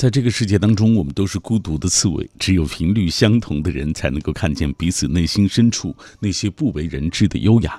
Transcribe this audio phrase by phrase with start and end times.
[0.00, 7.78] 在这个世界当中，我们都是孤独的刺猬，只有频率相同的人才能够看见彼此内心深处那些不为人知的优雅。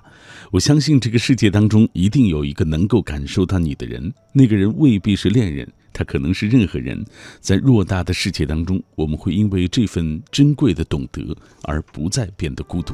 [0.52, 5.68] 我相信这个世界当中一定有一个能够感受到你的人，那个人未必是恋人。
[5.94, 7.04] 他可能是任何人，
[7.42, 12.94] 在偌大的世界当中，我们会因为这份珍贵的懂得而不再变得孤独。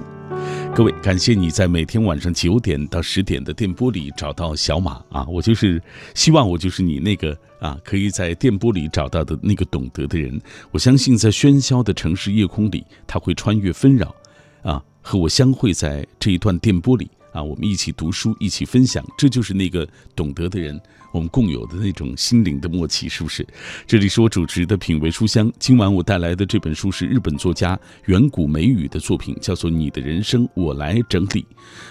[0.74, 5.24] 各位，感谢你在每天晚上九点到十点的电波里找到小马啊！
[5.28, 5.82] 我就是
[6.16, 10.40] 希望我就是你那个啊，可以在电波里找到的那个懂得的人。
[10.72, 14.16] 我相信在喧嚣的城市夜空里，他会穿越纷扰，
[14.62, 20.80] 啊，和我相会在这一段电波里啊，我们一起读书，一起分享，这就是那个懂得的人。
[21.14, 23.48] 我们共有的那种心灵的默契，是不是？
[23.88, 25.52] 这里是我主持的品味书香。
[25.58, 31.42] 今晚我带来的这本书是日本作家远古美宇的作品，叫做《你的人生我来整理》。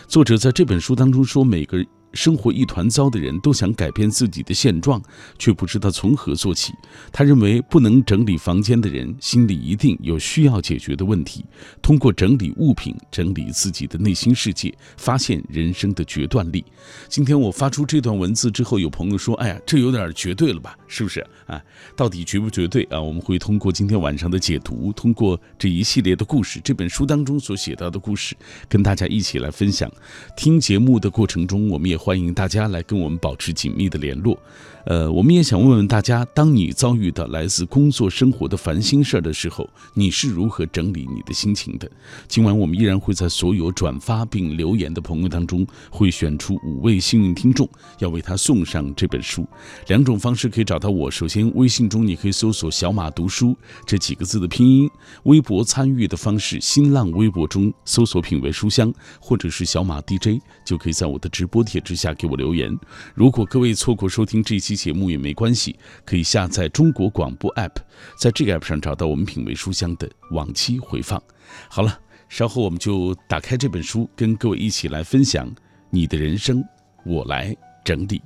[0.07, 1.85] 作者在这本书当中说，每个。
[2.17, 5.01] 生活一团糟的人都想改变自己的现状，
[5.39, 6.73] 却不知道从何做起。
[7.13, 11.45] 他认为，不能整理房间的人心里一定有需要解决的问题。
[11.83, 16.65] 通过整理物品，整理自己的内心世界，发现人生的决断力。
[17.09, 20.75] 今天我发出这段文字之后，有朋友说：“哎呀，这有点绝对了吧？
[20.87, 21.63] 是不是啊？
[21.95, 28.35] 到底绝不绝对啊？”我们会通过今天晚上的解读，通过这一系列的故事，这本书当中所写到的故事，
[28.71, 29.91] 跟大家一起来分享。
[30.35, 32.06] 听节目的过程中，我们也。
[32.07, 34.39] 欢迎大家来跟我们保持紧密的联络。
[34.87, 41.91] 呃，我们也想问问大家，当你遭遇到来自工作生活的烦心事儿的时候，你是如何整理你的心情的？
[42.29, 49.45] 今晚我们依然会在所有转发并留言的朋友当中，会选出五位幸运听众，要为他送上这本书。
[49.89, 54.89] 两种方式可以找到我：首先，微信中你可以搜索“小马读书”这几个字的拼音；
[55.25, 62.73] 微博参与的方式，新浪微博中搜索“品味书香”或者是“小马 DJ”，就可以在我的直播帖之下给我留言。
[63.17, 65.75] 如果各位错过收听这期，节目也没关系，
[66.05, 67.75] 可以下载中国广播 app，
[68.21, 71.21] 在这个 app 上找到我们品味书香的往期回放。
[71.69, 75.51] 好了，稍后我们就打开这本书，跟各位一起来分享
[75.91, 76.63] 你的人生，
[77.05, 78.21] 我来整理。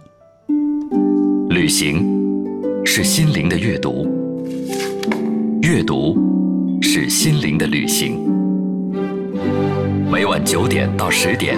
[1.50, 2.05] 旅行
[2.84, 4.06] 是心灵的阅读，
[5.62, 6.16] 阅读
[6.81, 8.19] 是心灵的旅行。
[10.10, 11.56] 每晚九点到十点，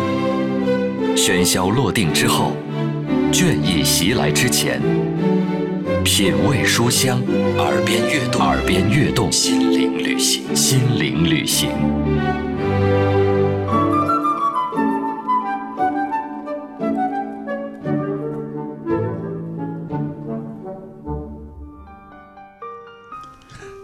[1.16, 2.52] 喧嚣落定之后。
[3.32, 4.78] 倦意袭来之前，
[6.04, 7.18] 品味书香，
[7.56, 11.70] 耳边悦动，耳边悦动，心灵旅行，心灵旅行。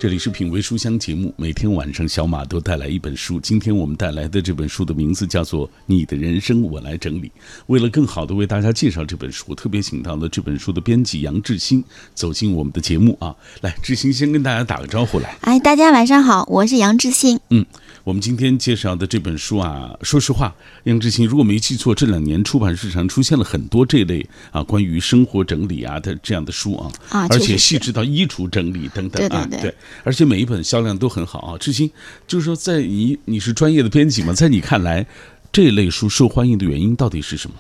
[0.01, 3.41] 这里是品味书香节目，每天晚上小马都带来一本书。
[3.41, 7.27] 今天我们带来的这本书的名字叫做《你的人生我来整理》。
[7.67, 11.83] 为了更好的为大家介绍这本书，特别请到了这本书的编辑杨志新
[12.15, 13.35] 走进我们的节目啊！
[13.61, 15.37] 来，志新先跟大家打个招呼来。
[15.41, 17.41] 哎，大家晚上好，我是杨志新。
[17.51, 17.67] 嗯。
[18.09, 20.55] 我们今天介绍的这本书啊，说实话，
[20.85, 29.75] 杨志新如果没记错，这两年出版市场出现了很多这类啊关于生活整理啊的这样的书啊，啊，而且细致到衣橱整理等等啊，对，
[30.05, 31.59] 而且每一本销量都很好啊。
[31.59, 31.91] 志新
[32.27, 35.07] 就是说，在你你是专业的编辑嘛，在你看来，
[35.53, 37.57] 这类书受欢迎的原因到底是什么？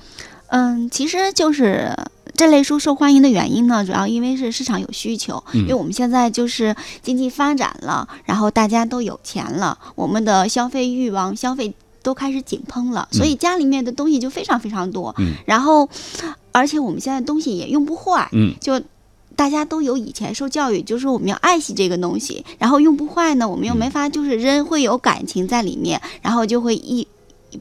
[0.46, 1.94] 嗯，其实就是
[2.38, 15.12] 这类书受欢迎的原因呢，主要因为是市场有需求，因为我们现在就是经济发展了，然后大家都有钱了，我们的消费欲望、消费都开始井喷了，所以家里面的东西就非常非常多。
[15.18, 15.88] 嗯，然后
[16.52, 18.80] 而且我们现在东西也用不坏，嗯，就
[19.34, 27.08] 大家都有以前受教育，就是我们要爱惜这个东西，然后用不坏呢，我们又没法就是扔，会有感情在里面，然后就会一。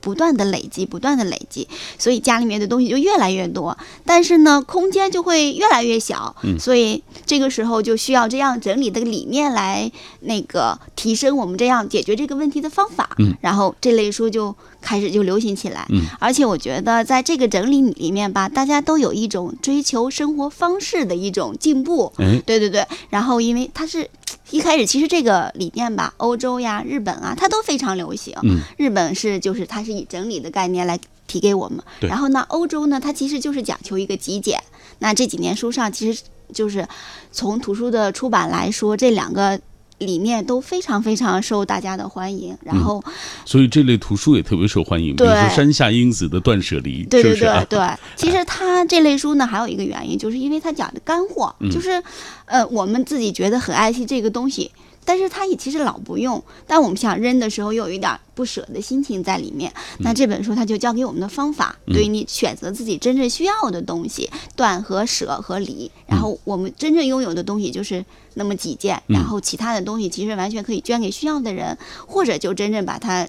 [0.02, 1.68] 不断的累积，不断的累积，
[1.98, 6.36] 所以家里面的东西就越来越多，但是呢，空间就会越来越小。
[6.44, 13.10] 嗯，所以这个时候就需要这样整理的理念来那个提升我们这样解决这个问题的方法。
[13.20, 15.86] 嗯，然后这类书就开始就流行起来。
[15.90, 22.12] 嗯，而且我觉得在这个整理里面吧，大家都有一种追求生活方式的一种进步。
[22.18, 22.86] 嗯，对对对。
[23.10, 24.10] 然后因为它是。
[24.50, 28.34] 一开始其实这个理念吧，欧洲呀、日本啊，它都非常流行。
[28.44, 30.98] 嗯，日本是就是它是以整理的概念来
[31.28, 31.80] 提给我们。
[32.00, 34.58] 然后呢，欧洲呢，它其实就是讲求一个极简。
[35.00, 36.24] 那这几年书上其实
[36.54, 36.88] 就是
[37.30, 39.60] 从图书的出版来说，这两个。
[40.00, 43.04] 理念都非常非常受大家的欢迎，然后，
[43.46, 45.16] 所以这类图书也特别受欢迎。
[45.16, 47.80] 比如说山下英子的《断舍离》，对对对对。
[48.16, 52.02] 其实它这类书呢，还有一个原因，就是因为它讲的干货，就是，
[52.46, 54.72] 呃，我们自己觉得很爱惜这个东西，
[55.08, 59.72] 但是他也其实老不用，但我们想扔的时候又有一点不舍的心情在里面。
[60.00, 65.90] 那这本书它就教给我们的方法，对于你选择自己真正需要的东西，断和舍和离。
[66.06, 73.26] 然后我们真正拥有的东西就是那么几件，然后其他的东西其实完全可以捐给需要的人，或者就真正把它。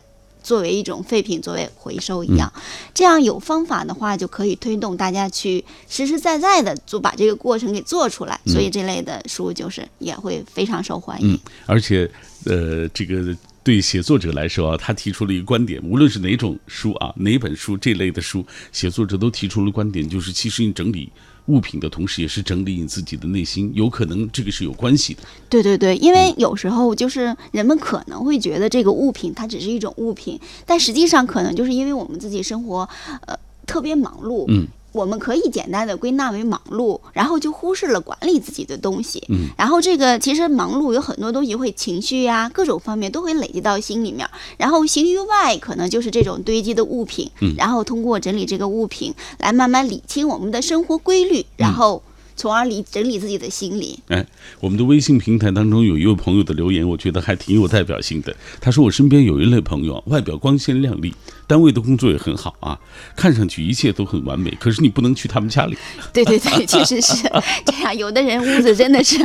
[0.49, 2.51] 作为一种废品，作为回收一样，
[2.95, 8.41] 这样有方法的话，就可以推动大家去实实在在的就把这个过程给做出来。
[8.47, 11.39] 所以这类的书就是也会非常受欢迎。
[11.67, 12.11] 而且，
[12.47, 18.43] 呃，这个对写作者来说啊，他提出了一个观点，无论是哪种书啊，哪本书这类的书，
[18.73, 21.13] 写作者都提出了观点，就是其实你整理。
[21.49, 25.21] 物品的同时，也是整理你自己的内心，有可能这个是有关系的。
[25.49, 32.89] 对对对，因为有时候就是人们可能会觉得这个物品它只是一种物品，但实际上可能就是因为我们自己生活，
[33.27, 33.37] 呃，
[33.67, 34.45] 特别忙碌。
[34.49, 34.67] 嗯。
[34.99, 39.23] 我们可以简单的归纳为忙碌，然后就忽视了管理自己的东西。
[39.29, 44.29] 嗯，然后这个其实忙碌有很多东西会情绪呀，各种方面都会累积到心里面。
[44.57, 47.31] 然后形于外，可能就是这种堆积的物品。
[47.41, 52.03] 嗯，然后通过整理这个物品，来慢慢理清我们的生活规律，然后
[52.39, 53.99] 从而理整理自己的心理。
[54.09, 54.25] 哎，
[54.61, 58.35] 我们的微信平台当中有一位朋友的留言，我觉得还挺有代表性的。
[58.61, 61.13] 他说：“我身边有一类朋友，外表光鲜亮丽。”
[61.49, 62.79] 单位的工作也很好啊，
[63.17, 64.55] 看上去一切都很完美。
[64.61, 65.77] 可是你不能去他们家里。
[66.13, 67.23] 对对对，确实是
[67.65, 67.97] 这样。
[67.97, 69.17] 有的人屋子真的是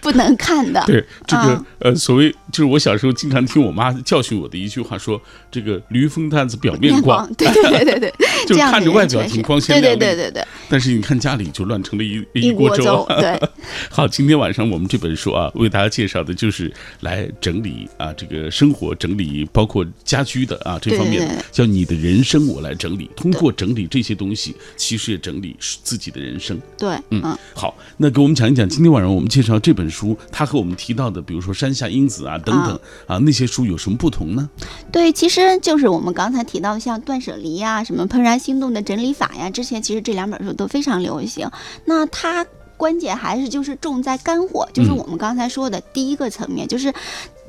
[0.00, 0.82] 不能看的。
[0.86, 7.30] 对这个呃，所谓就是我小时候经常听我妈教训我的一句话，说这个驴粪蛋子表面光。
[7.34, 8.12] 对对对对对，
[8.46, 9.98] 就看着外表挺光鲜亮丽。
[9.98, 10.48] 对对对对对。
[10.68, 13.06] 但是你看家里就乱成了一一锅粥。
[13.20, 13.38] 对。
[13.90, 22.48] 好，今天晚上我们这本书啊，为大家介绍的就是来整理啊这个生活整理，包括家居的啊这方面，叫你的人生。
[22.48, 26.58] 我来整理，通过整理这些东西，其实也整理自己的人生。
[26.78, 27.20] 对，嗯，
[27.52, 34.48] 好，那给我们讲一讲，今天晚上我们介绍这本书，它和我们提到的，比如说山下英子啊等等啊那些书有什么不同呢？
[34.90, 41.50] 对，其实就是我们刚才提到的，像断舍离呀、什么怦然心动的整理法呀，之前其实这两本书都非常流行。
[41.84, 42.46] 那它
[42.76, 46.92] 关键还是就是重在干货，就是我们刚才说的第一个层面，就是。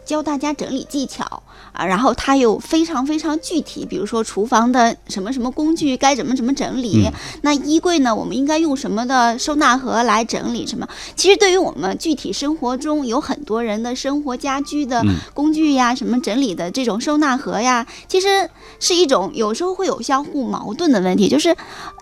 [0.10, 7.08] 教大家整理技巧啊，然后它又非常非常具体，比如说厨房的什么什么工具该怎么怎么整理，
[7.44, 10.88] 那衣柜呢，我们应该用什么的收纳盒来整理什么？
[11.16, 21.56] 其实对于我们具体生活中有很多人的生活家居的工具呀，什么整理的这种收纳盒呀，其实是一种有时候会有相互矛盾的问题，就是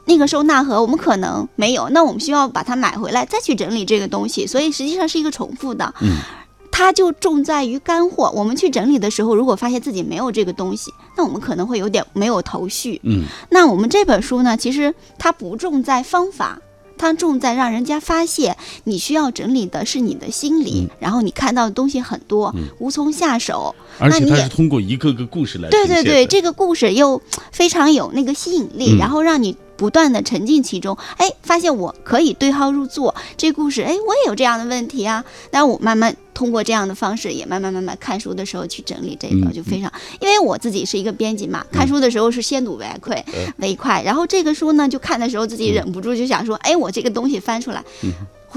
[0.06, 5.94] 那个收纳盒我们可能没有，那我们需要把它买回来再去整理这个东西，所以实际上是一个重复的。
[6.78, 8.32] 它就重在于干货。
[8.36, 13.02] 我们去整理的时候，如果发现自己没有这个东西，那我们可能会有点没有头绪。
[13.04, 16.62] 嗯，那我们这本书呢，其实它不重在方法，
[16.96, 23.74] 它重在让人家发现你需要整理的是你的心理，然后你看到的东西很多，无从下手。
[23.98, 27.20] 而且它是通过一个个故事来对对对，这个故事又
[27.52, 29.58] 非常有那个吸引力，然后让你。
[29.78, 33.14] 不断的沉浸其中，哎，发现我可以对号入座。
[33.38, 35.24] 这故事，哎，我也有这样的问题啊。
[35.52, 39.92] 那我慢慢通过这样的方式，也慢慢慢慢看书的时候去整理这个，就非常。
[40.22, 43.26] 因为我自己是一个编辑嘛，看书的时候是先睹为快，
[43.58, 44.04] 为快。
[44.04, 47.84] 然后这个书呢，就看的时候自己忍不住就想说，哎，我这个东西翻出来。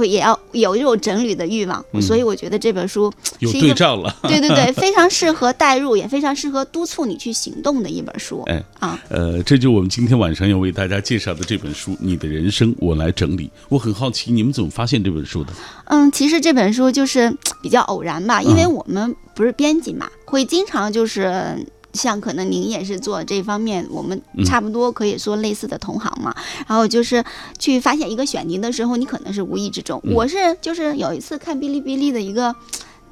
[0.00, 8.42] 会也要有一种整理的欲望，所以我觉得这本书有对照了， 对对对， 非常适合代入，也非常适合督促你去行动的一本书。
[8.46, 13.44] 哎啊，呃，这就我们今天晚上要为大家介绍的这本书《你的人生我来整理》。
[13.68, 15.52] 我很好奇，你们怎么发现这本书的？
[15.84, 17.30] 嗯，其实这本书就是
[17.62, 21.56] 比较偶然吧，因为我们不是编辑嘛，会经常就是。
[21.92, 26.34] 像可能您也是做这方面，我们差不多可以说类似的同行嘛。
[26.66, 27.24] 然后就是
[27.58, 30.00] 去发现一个选题的时候，你可能是无意之中。
[30.14, 32.54] 我是就是有一次看哔哩哔哩的一个，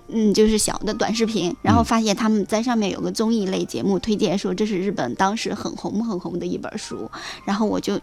[0.08, 7.10] 嗯，就是小的短视频，然后发现他们在上面有个综艺类节目推荐说这是日本当时很红很红的一本书，
[7.44, 7.98] 然后我就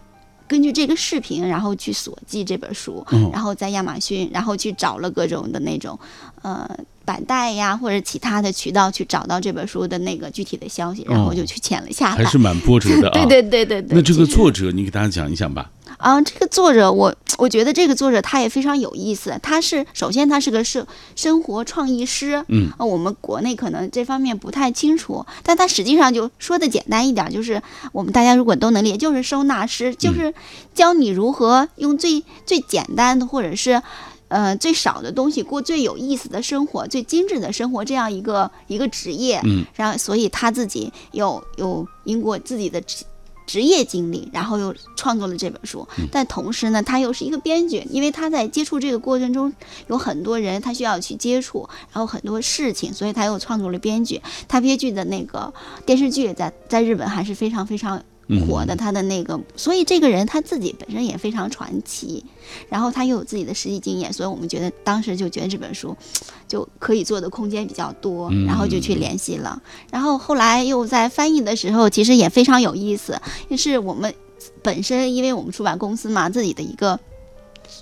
[0.48, 5.98] 根据这个视频，然后去索记这本书，然后在亚马逊，然后去找了各种的那种，
[6.42, 6.68] 呃。
[7.06, 12.16] 板带呀，或者其他的渠道去找到这本书的那个具体的消息，然后就去签了下来。
[12.18, 13.12] 还是蛮波折的啊！
[13.12, 13.96] 对对对对对。
[13.96, 15.70] 那这个作者，你给大家讲一讲吧。
[15.98, 19.38] 啊，这个作者，我我觉得这个作者他也非常有意思。
[19.42, 27.62] 他是首先他是个生生活创意师，嗯，啊，我们国内可能这方面不太清楚，但他实际上就说的简单一点，就是
[27.92, 30.32] 我们大家如果都能理解，就是收纳师，就是
[30.74, 33.82] 教你如何用最最简单的或者是。
[34.28, 42.82] 呃，最少的东西过最有意思的生活，最精致的生活，这样一个一个职业，嗯，然后所以他自己有有因过自己的
[43.46, 45.86] 职业经历，然后又创作了这本书。
[46.10, 49.52] 但同时呢，他又是一个编剧，因为他在接触这个过程中
[49.86, 54.20] 有很多人，他需要去接触，然后很多事情，所以他又创作了编剧。
[54.48, 55.52] 他编剧的那个
[55.84, 58.02] 电视剧在在日本还是非常非常。
[58.46, 62.24] 火的他的那个，所以这个人他自己本身也非常传奇，
[62.68, 65.96] 然后他又有自己的实际经验，所以我们觉得当时就觉得这本书
[66.48, 69.62] 就可以做的空间比较多，然后就去联系了。
[69.90, 74.12] 然后后来又在翻译的时候，其实也非常有意思，也是我们
[74.62, 76.98] 本身因为我们出版公司嘛，自己的一个。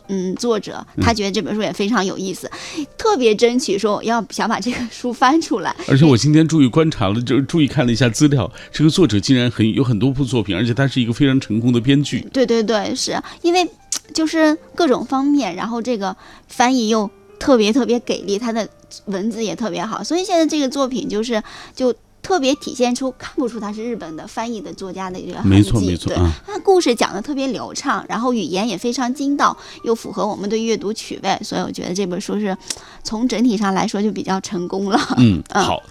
[0.08, 2.50] 嗯，作者他觉得这本书也非常有意思，
[2.98, 5.74] 特别争取说我要想把这个书翻出来。
[5.88, 12.26] 而且我今天注意观察了，就注意看了一下资料，这个作者竟然很有很多部作品，而且他是一个非常成功的编剧。
[12.32, 13.66] 对对对，是因为
[14.12, 16.14] 就是各种方面，然后这个
[16.48, 18.68] 翻译又特别特别给力，他的
[19.06, 21.42] 文字也特别好，所以现在这个作品就是
[21.74, 21.94] 就。
[22.24, 26.16] 特别体现出看不出他是日本的翻译的作家的一个痕迹，对，
[26.46, 29.54] 他故事讲的特别流畅，然后语言也非常精到，
[29.84, 32.56] 又符合我们的阅读趣味，所以我觉得这本书是
[33.02, 34.98] 从整体上来说就比较成功了。
[35.18, 35.82] 嗯，好，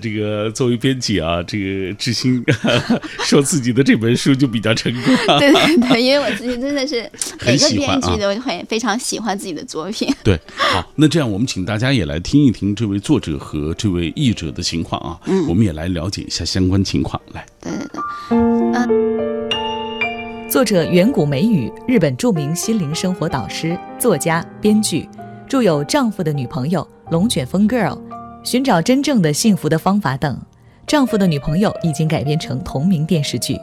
[0.00, 2.42] 这个作为编辑啊，这个志新
[3.26, 5.16] 说自己的这本书就比较成功。
[5.40, 7.02] 对对对，因为我自己真的是
[7.44, 10.08] 每个编辑都会非常喜欢自己的作品。
[10.22, 15.79] 对，好，那这样我们请大家也来听一听这位作者和这位译者的情况啊，嗯，我们也来。
[15.80, 17.18] 来了解一下相关情况。
[17.32, 19.48] 来，对对对，嗯，
[20.50, 25.08] 作者远古美语，日本著名心灵生活导师、作家、编剧，
[25.48, 27.92] 著有《丈夫的女朋友》《龙卷风 Girl》
[28.44, 30.36] 《寻找真正的幸福的方法》等。
[30.86, 33.58] 《丈夫的女朋友》已经改编成同名电视剧。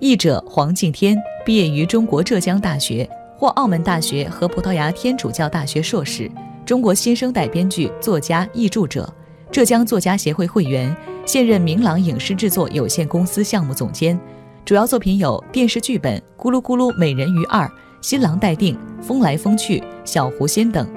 [0.00, 1.16] 译者黄敬天，
[1.46, 6.28] 毕业于中国浙江大学，或澳门大学和葡萄牙天主教大学硕士，
[6.66, 9.08] 中国新生代编剧、作家、译著者，
[9.52, 10.96] 浙江作家协会会员。
[11.28, 14.18] 现任明朗影视制作有限公司项目总监，
[14.64, 17.66] 主要作品有电视剧本《咕噜咕噜美人鱼二》
[18.00, 20.88] 《新郎待定》《风来风去》《小狐仙》等，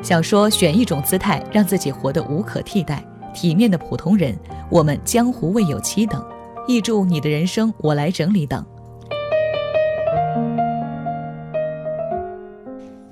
[0.00, 3.04] 小说《选一种姿态让自己活得无可替代》
[3.36, 4.32] 《体面的普通人》
[4.70, 6.24] 《我们江湖未有期》等，
[6.68, 8.64] 译著《你的人生我来整理》等。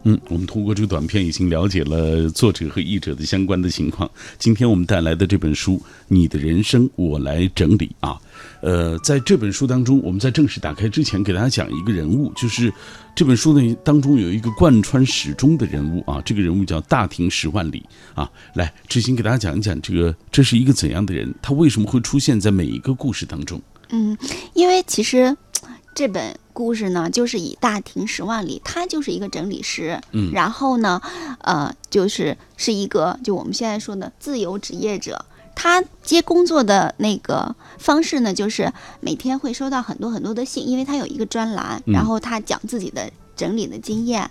[0.05, 4.09] 嗯，我们通过这个短片已经了解了作者和译者的相关的情况。
[4.39, 5.75] 今天我们带来的这本书
[6.07, 8.19] 《你的人生我来整理》啊，
[8.63, 12.73] 呃，在这本书当中，我们在正式打开之前，给大家讲一个人物，就是
[13.15, 18.31] 这本书呢当中有一个贯穿始终的人物啊，这个人物叫大庭十万里啊。
[18.55, 23.61] 来，志行给大家讲一讲这个这是一个怎样的人，他为什么会出现在每一个故事当中？
[23.91, 24.17] 嗯，
[24.55, 25.37] 因为其实。
[25.95, 31.01] 这本故事呢，就是以大庭十万里，他就是一个整理师，嗯，然后呢，
[31.43, 35.25] 呃，就是是一个就我们现在说的自由职业者，
[35.55, 44.29] 他接工作的那个方式呢，就是每天会收到很多很多的信，因为他有一个专栏，然后他讲自己的整理的经验，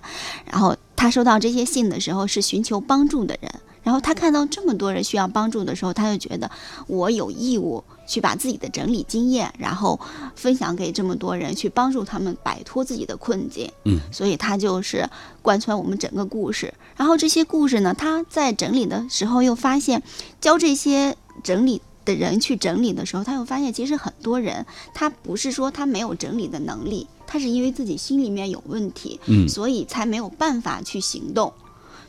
[0.52, 3.50] 然后他收到这些信的时候是寻求帮助的人。
[3.88, 6.52] 然后他看到这么多人需要帮助的时候，他就觉得
[6.88, 9.98] 我有义务去把自己的整理经验，然后
[10.36, 13.72] 分享给这么多人，去帮助他们摆脱自己的困境。
[13.86, 15.10] 嗯，所以他就是
[15.42, 16.74] 贯穿我们整个故事。
[16.98, 20.04] 然后这些故事呢，他在整理的时候又发现，
[20.42, 31.54] 教这些整理的人去整理的时候，他又发现其实很多人他不是说他没有整理的能力，他是因为自己心里面有问题，嗯，所以才没有办法去行动，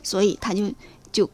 [0.03, 0.69] 所以他就。
[1.11, 1.27] 就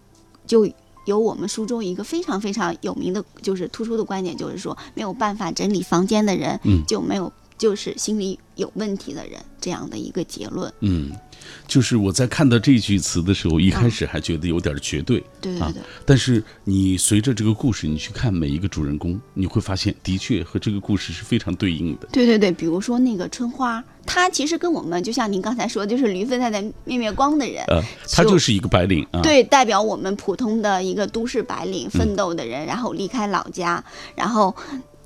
[1.06, 10.74] 有我们书中一个非常非常有名的，就是突出的观点，就是说没有办法整理房间的人，就没有就是心理有问题的人这样的一个结论。
[10.80, 11.12] 嗯。
[11.68, 15.82] 就是我在看到这句词的时候，一开始还觉得有点绝对，对对对。
[16.04, 22.08] 但是你随着这个故事，你去看每一个主人公，你会发现，的确和这个故事是非常对应的。
[22.12, 27.82] 对对对，比如说那个春花，她其实跟我们就像您刚才说，就是驴粪太太灭灭光的人，呃，
[28.12, 29.22] 她就是一个白领啊。
[29.22, 33.84] 对，代表我们普通的一个都市白领奋斗的人，然后离开老家，
[34.16, 34.56] 然后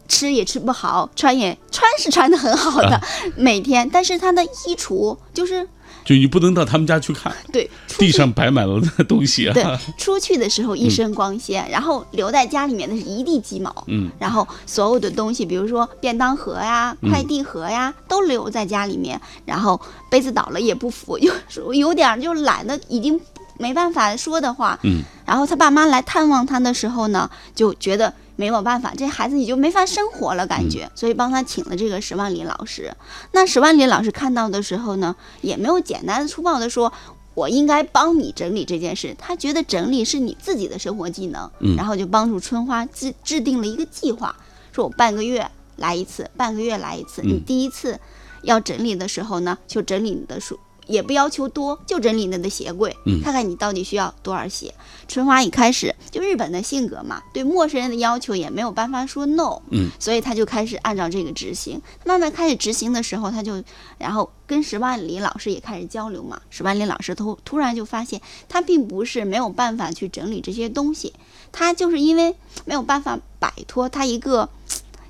[0.08, 3.01] 吃也吃不好，穿也穿是穿的很好的，
[3.36, 5.68] 每天，但是他的衣橱就是。
[6.10, 9.54] 就你不能到他们家去看， 对，地上摆满了东西啊。
[9.54, 9.63] 对，
[9.96, 13.72] 出去的时候一身光鲜，然后留在家里面的是一地鸡毛。
[13.86, 19.22] 嗯，然后所有的东西，比如说便当盒呀、快递盒呀，都留在家里面。
[19.46, 21.32] 然后杯子倒了也不扶，有
[21.75, 23.22] 有点就懒得，已经
[23.60, 24.80] 没办法说的话。
[24.82, 28.12] 嗯，然后他爸妈来探望他的时候呢，就觉得。
[28.39, 32.89] 没有办法，这孩子你就没法生活了，感觉，所以帮他请了这个十万里老师。
[33.34, 36.94] 那十万里老师看到的时候呢，也没有简单的粗暴的说，
[37.34, 39.13] 我应该帮你整理这件事。
[39.20, 44.34] 他觉得整理是你自己的生活技能，然后就帮助春花制制定了一个计划，
[44.72, 47.22] 说我半个月来一次，半个月来一次。
[47.22, 48.00] 嗯你第一次
[48.44, 50.58] 要整理的时候呢，就整理你的书，
[50.89, 54.74] 也不要求多，就整理你的鞋柜，嗯看看你到底需要多少鞋。
[55.08, 61.81] 春花一开始就日本的性格嘛，对陌生人的要求也没有办法说 no，嗯，所以他就开始按照这个执行。
[62.05, 63.63] 慢慢开始执行的时候，他就
[63.98, 66.41] 然后跟石万里老师也开始交流嘛。
[66.50, 71.13] 石万里老师突突然就发现，他并不是没有办法去整理这些东西，
[71.51, 74.50] 他就是因为没有办法摆脱他一个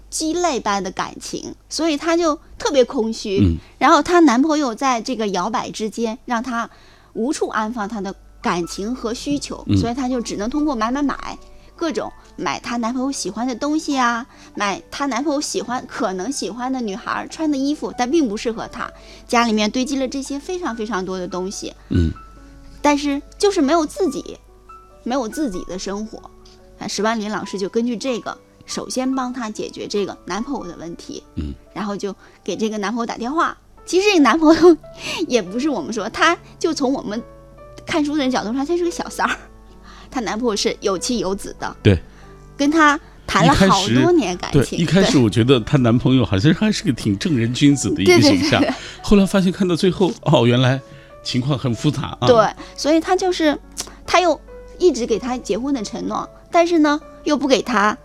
[0.10, 3.40] 鸡肋般的感情，所以她就特别空虚。
[3.42, 6.70] 嗯然后她男朋友在这个摇摆之间，让她
[7.14, 11.38] 无处安放她的感情和需求，嗯所以她就只能通过买买买，
[11.76, 14.26] 各种买她男朋友喜欢的东西啊，
[14.56, 18.90] 买她男朋友喜欢可能喜欢的女孩穿的衣服，但并不适合她。
[19.28, 22.12] 家里面堆积了这些非常非常多的东西，嗯，
[22.82, 24.38] 但是就是没有自己，
[25.04, 26.20] 没有自己的生活。
[26.80, 28.38] 啊，石万林老师就根据这个，
[28.70, 33.58] 首先帮她解决这个男朋友的问题，嗯，然后就给这个男朋友打电话。
[33.86, 34.78] 其实这个男朋友
[35.28, 37.22] 也不是我们说，他就从我们
[37.88, 39.36] 看书的人角度上，他是个小三儿。
[40.12, 42.00] 她男朋友是有妻有子的，对，
[42.56, 44.78] 跟她谈了好多年感对，情。
[44.78, 48.64] 一开始我觉得她男朋友好像还是个挺正人君子的一个对对形象，
[49.02, 50.80] 后来发现看到最后，哦，原来
[51.24, 52.28] 情况很复杂啊。
[52.28, 53.58] 对，所以她就是，
[54.06, 54.40] 他又
[54.78, 57.98] 一直给他结婚的承诺，但是呢，又不给他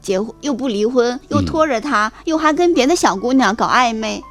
[0.00, 4.22] 结婚，又不离婚，又嗯拖着他，又还跟别的小姑娘搞暧昧，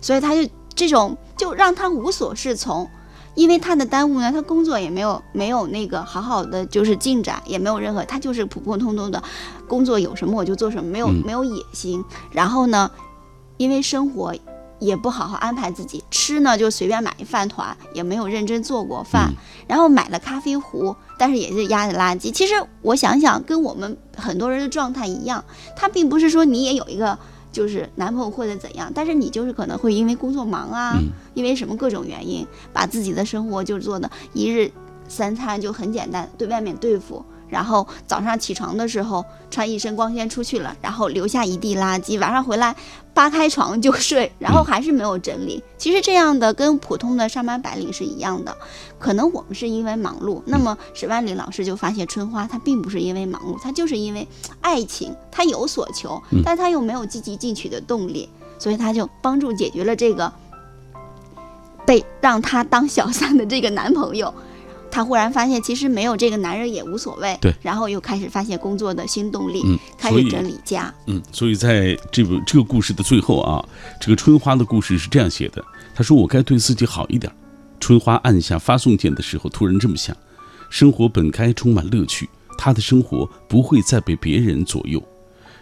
[0.00, 2.88] 所以他就这种就让他无所适从。
[3.34, 9.20] 因为他的耽误呢，他工作也没有没有那个好好的就是进展，也没有任何，他就是普普通通的
[9.66, 12.04] 工作，有什么我就做什么，没有、嗯没有野心。
[12.30, 12.88] 然后呢，
[13.56, 14.32] 因为生活
[14.84, 19.30] 也不好好安排自己，吃呢就随便买一饭团，也没有认真做过饭。
[19.30, 19.36] 嗯
[19.66, 22.30] 然后买了咖啡壶，但是也是压着垃圾。
[22.30, 25.42] 其实我想想，跟我们很多人的状态一样，
[25.74, 27.18] 他并不是说你也有一个
[27.50, 34.70] 就是男朋友或者怎样，但是你就是可能会因为工作忙啊，嗯因为什么各种原因，把自己的生活就做的一日
[35.08, 37.24] 三餐就很简单，对外面对付。
[37.54, 42.74] 然后早上起床的时候穿一身光鲜出去了，然后留下一地垃圾，晚上回来
[43.14, 45.62] 扒开床就睡，然后还是没有整理。
[45.78, 48.56] 其实这样的跟普通的上班白领是一样的，
[48.98, 54.26] 可能我们是因为忙碌，那么史万里老师就发现春花她并不是因为忙碌，她就是因为
[54.60, 60.32] 爱情，她有所求，但她又没有积极进取的动力，所以她就帮助解决了这个
[61.86, 64.34] 被让她当小三的这个男朋友。
[64.94, 67.36] 她忽然发现，其实没有这个男人也无所谓。
[67.40, 70.94] 对然后又开始发现工作的新动力，嗯开始整理家。
[71.08, 73.68] 嗯，所以在这部这个故事的最后啊，
[74.00, 75.60] 这个春花的故事是这样写的：
[75.96, 77.32] 她说我该对自己好一点。
[77.80, 80.16] 春花按下发送键的时候，突然这么想：
[80.70, 85.02] 生活本该充满乐趣，她的生活不会再被别人左右。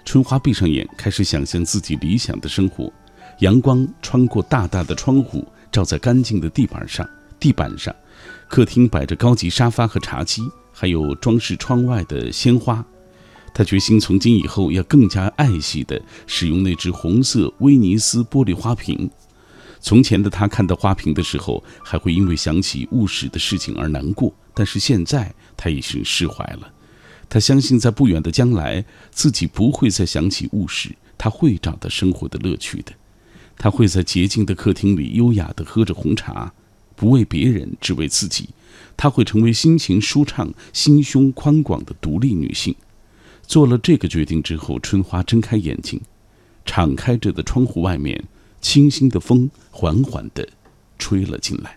[0.04, 2.92] 春花闭上眼，开始想象自己理想的生活。
[3.38, 5.42] 阳光穿过大大的窗户，
[5.72, 7.08] 照在干净的地板上。
[7.40, 7.92] 地板上，
[8.52, 10.42] 客厅摆着高级沙发和茶几，
[10.74, 12.84] 还有装饰窗外的鲜花。
[13.54, 19.10] 他决心从今以后要更加爱惜地使用那只红色威尼斯玻璃花瓶。
[19.80, 26.70] 从前的他看到花瓶的时候，还会因为想起误使的事情而难过，但是现在他已经释怀了。
[27.30, 32.92] 他相信，在不远的将来，自己不会再想起误事，他会找到生活的乐趣的。
[33.56, 36.52] 他会在洁净的客厅里优雅地喝着红茶，
[37.02, 38.50] 不为别人，只为自己。
[38.96, 42.72] 她会成为心情舒畅、心胸宽广的独立女性。
[43.44, 46.00] 做了这个决定之后，春花睁开眼睛，
[46.64, 48.22] 敞开着的窗户外面，
[48.60, 50.48] 清新的风缓缓地
[50.96, 51.76] 吹了进来。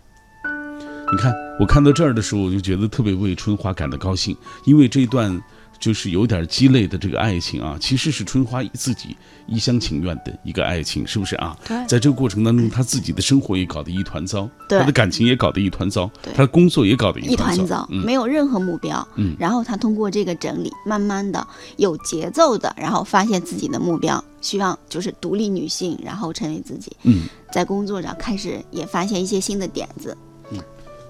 [1.11, 5.41] 你看，我看到这儿的时候，我就觉得特别为春花感到高兴，因为这一段
[5.85, 11.55] 就是有点鸡肋的这个爱情啊，其实是春花自己一厢情愿的一个爱情，是不是啊？
[11.67, 19.07] 对在这个过程当中，她自己的生活也搞得一团糟，对她的感情也搞得一团糟，对她的工作也搞得一团团糟，嗯没有任何目标。
[19.15, 26.91] 嗯然后她通过这个整理，慢慢的有节奏的，然后发现自己的目标，希望就是独立女性，然后成为自己。
[27.03, 30.17] 嗯，在工作上开始也发现一些新的点子。
[30.51, 30.57] 嗯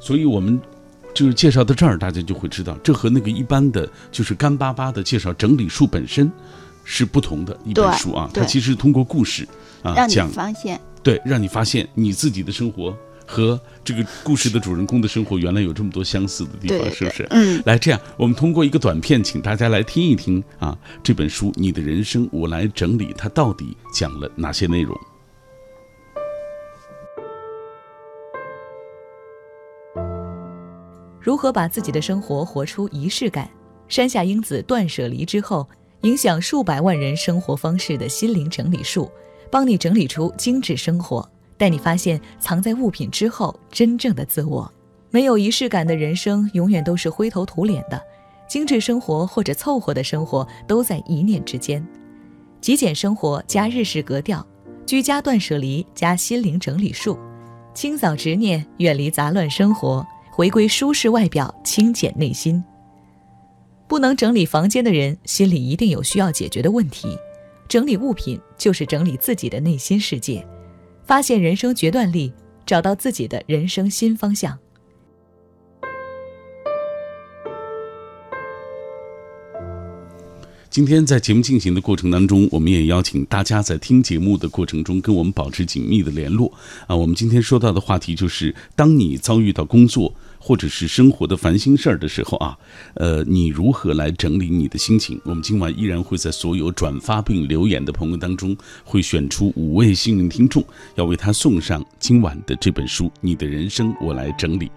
[0.02, 0.60] 所以我们
[1.16, 6.30] 就是介绍到这儿，大家就会知道，这和那个一般的就是干巴巴的介绍整理术本身
[6.84, 8.30] 是不同的一本书啊。
[8.34, 9.48] 它其实通过故事
[9.82, 17.28] 啊让你讲，发现，对，让你发现你自己的生活和这个故事的主人公的生活原来有这么多相似的地方，对对是不是？
[17.32, 24.94] 嗯，来，这样我们通过一个短片，请大家来听一听啊，这本书《你的人生》，我来整理它到底讲了哪些内容。
[31.26, 33.50] 如何把自己的生活活出仪式感？
[33.88, 35.68] 山下英子断舍离之后，
[36.02, 39.10] 影响数百万人生活方式的心灵整理术，
[39.50, 44.72] 帮你整理出精致生活，带你发现藏在物品之后真正的自我。
[45.10, 48.00] 没有仪式感的人生，永远都是灰头土脸的。
[48.48, 51.84] 精致生活或者凑合的生活，都在一念之间。
[52.62, 54.46] 极简生活加日式格调，
[54.86, 57.18] 居家断舍离加心灵整理术，
[57.74, 62.62] 清扫执念，远离杂乱生活，回归舒适外表，清简内心。
[63.88, 67.18] 不能整理房间的人，心里一定有需要解决的问题。
[67.70, 70.46] 整理物品就是整理自己的内心世界，
[71.06, 72.34] 发现人生决断力，
[72.66, 74.60] 找到自己的人生新方向。
[80.76, 86.52] 今天在节目进行的过程当中，我们也邀请大家在听节目的过程中跟我们保持紧密的联络
[86.86, 86.94] 啊。
[86.94, 90.14] 我们今天说到的话题就是，当你遭遇到工作。
[90.46, 92.56] 或者是生活的烦心事儿的时候啊，
[92.94, 95.20] 呃，你如何来整理你的心情？
[95.24, 104.70] 我们今晚依然会在所有转发并留言的朋友当中，会选出五位幸运听众，要为他送上今晚的这本书《你的人生我来整理》。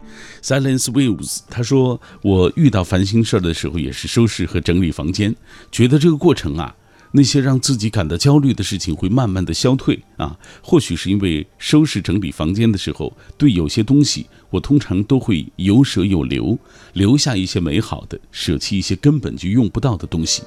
[0.43, 5.37] Silence Waves 他说，我遇到烦心事儿的时候，也是收拾和整理房间，
[5.71, 6.75] 觉得这个过程啊。
[7.13, 16.59] 那些让自己感到焦虑的事情会慢慢的消退啊，或许是因为收拾整理房间的时候，对有些东西，我通常都会有舍有留，
[16.93, 20.43] 留下一些美好的，舍弃一些根本就用不到的东西。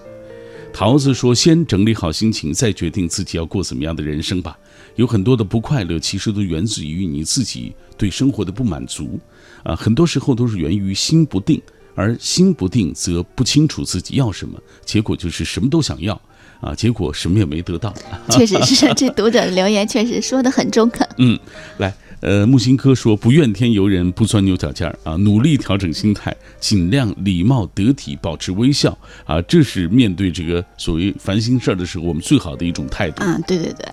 [0.73, 4.57] 桃子说：“先整理好心情，再决定自己要过怎么样的人生吧。
[4.95, 9.19] 有很多的不快乐，其实都源自于你自己对生活的不满足
[9.63, 11.61] 啊，很多时候都是源于心不定，
[11.93, 16.19] 而心不定则不清楚自己要什么，结果就是什么都想要。”
[16.61, 17.93] 啊，结果什么也没得到。
[18.29, 21.05] 确实是，这读者的留言确实说的很中肯。
[21.17, 21.37] 嗯，
[21.79, 33.23] 来，呃，木星科说不怨天尤人，不钻牛角尖儿啊，努力调整心态，尽量礼貌得体，保持微笑啊，这是面对这个所谓烦心事儿的时候，我们最好的一种态度。
[33.23, 33.85] 啊，对对对。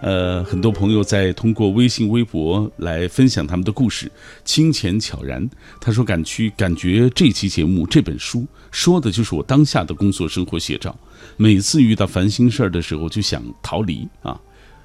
[0.00, 4.10] 呃，很多朋友在通过微信、微博来分享他们的故事。
[4.44, 5.48] 清浅悄然，
[5.80, 10.96] 他说：“感区感觉这期节目、这本书说的就是我当下的工作生活写照。
[11.36, 14.40] 每次遇到烦心事儿的时候，就想逃离啊，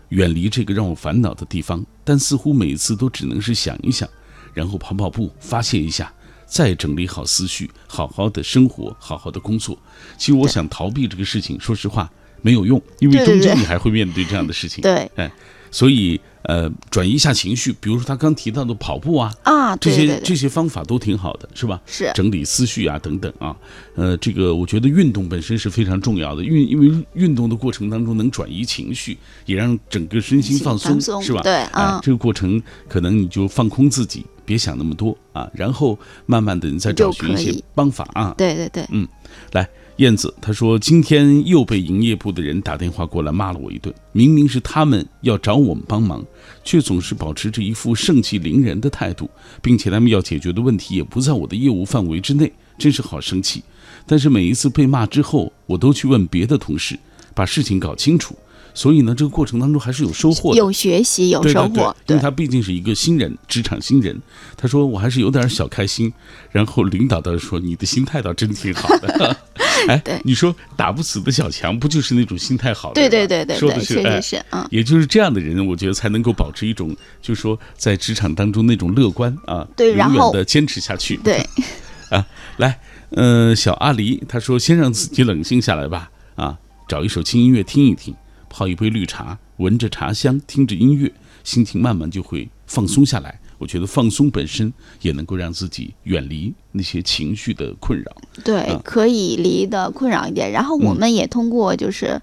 [0.10, 1.86] 远离这个让我烦恼的地方。
[2.04, 4.10] 但似乎每次都只能是想一想，
[4.52, 6.12] 然后跑跑步发泄一下，
[6.48, 9.78] 再整理好思绪，好好的生活，好好的工作。
[10.18, 12.12] 其实我想逃避这个事情，说实话。”
[12.44, 14.84] 没有用，因为终究你还会面对这样的事情。
[14.84, 15.32] 对，哎，
[15.72, 21.82] 所以呃，转移一下情绪，比如说他刚提到的跑步啊，啊，这些这些方法都挺好的，是吧？
[21.86, 23.56] 是整理思绪啊，等等啊，
[23.96, 31.42] 呃，这个我觉得运动本身是非常重要的，运因为运动的过程当中能转移情绪，也让整个身心放松，是吧？
[31.42, 38.36] 对，哎，这个过程可能你就放空自己，别想那么多啊，然后慢慢的你再找寻一些方法啊。
[38.38, 39.08] 对对对，嗯，
[39.54, 39.66] 来。
[39.98, 43.94] 燕子他说：“今天又被营业部的人打电话过来骂了我一顿。
[44.12, 46.26] 明明是他们要找我们帮忙，
[46.64, 49.30] 却总是保持着一副盛气凌人的态度，
[49.62, 53.64] 并且他们要解决的问题也不在我的业务范围之内，真是好生气。
[54.08, 56.98] 但是每一次被骂之后，我都去问别的同事，
[57.36, 58.36] 把事情搞清楚。”
[58.74, 61.96] 所以呢，这个过程当中还是有收获的，有学习，有收获。
[62.08, 64.20] 因为他毕竟是一个新人，职场新人。
[64.58, 66.12] 他说我还是有点小开心。
[66.52, 69.38] 然后领导倒是说你的心态倒真挺好的。
[69.88, 72.96] 哎，你说打不死的小强，不就是那种心态好的？
[72.96, 81.18] 对对对对，说的是确实是嗯，也就是这样的人，我觉得才能够保持一种，就是说在职场当中那种乐观啊，对，永远的坚持下去。
[81.18, 81.46] 对，
[82.10, 82.26] 啊，
[82.58, 86.58] 来，呃，小阿狸他说先让自己冷静下来吧，啊，
[86.88, 88.16] 找一首轻音乐听一听。
[88.54, 91.12] 泡一杯绿茶，闻着茶香，听着音乐，
[91.44, 93.40] 心情慢慢就会放松下来。
[93.58, 98.16] 我觉得放松本身也能够让自己远离那些情绪的困扰。
[98.44, 100.52] 对，可以离的困扰一点。
[100.52, 102.22] 然后我们也通过，就是，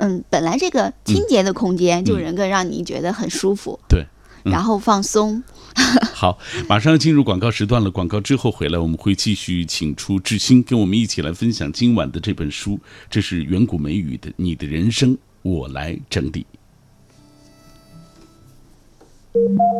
[0.00, 3.80] 嗯，本来这个清洁的空间就能够让你觉得很舒服。
[3.88, 4.04] 对，
[4.42, 5.42] 然后放松。
[6.12, 7.90] 好，马上要进入广告时段了。
[7.90, 12.78] 广告之后回来，我们会继续请出志新，跟我们一起来分享今晚的这本书。
[13.08, 15.14] 这是远古美语的《你的人生》。
[15.42, 16.46] 我来整理。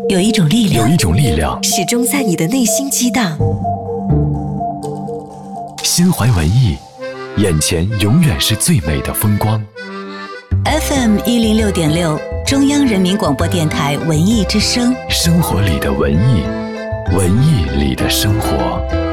[0.08, 3.36] 有一种力量，有一种力量，始终在你的内心激荡。
[5.82, 6.76] 心怀文艺，
[7.38, 9.60] 眼前永远是最美的风光。
[10.64, 14.94] FM 一零六点六，中央人民广播电台文艺之声。
[15.08, 16.42] 生活里的文艺，
[17.16, 19.07] 文艺里的生活。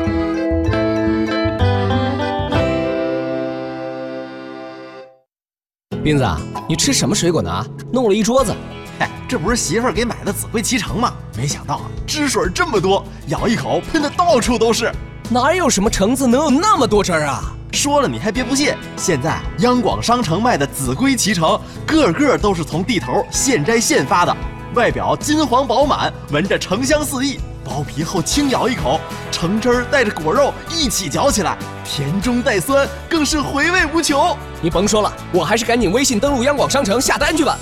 [6.06, 6.24] 斌子，
[6.70, 7.66] 你吃什么水果呢？
[7.92, 8.56] 弄了一桌子。
[9.00, 11.12] 嗨，这不是媳妇儿给买的紫桂脐橙吗？
[11.36, 14.92] 没想到啊，汁水这么多，咬一口喷的到处都是。
[15.32, 17.52] 哪有什么橙子能有那么多汁儿啊？
[17.72, 24.38] 说了你还别不信，现在央广商城卖的紫龟脐橙，个个都是从地头现摘现发的，
[24.76, 29.02] 外表金黄饱满，闻着橙香四溢，剥皮后轻咬一口，
[29.32, 34.38] 橙汁儿带着果肉一起嚼起来，甜中带酸，更是回味无穷。
[34.62, 37.58] 你甭说了，我还是赶紧微信登录央广商城下单去吧。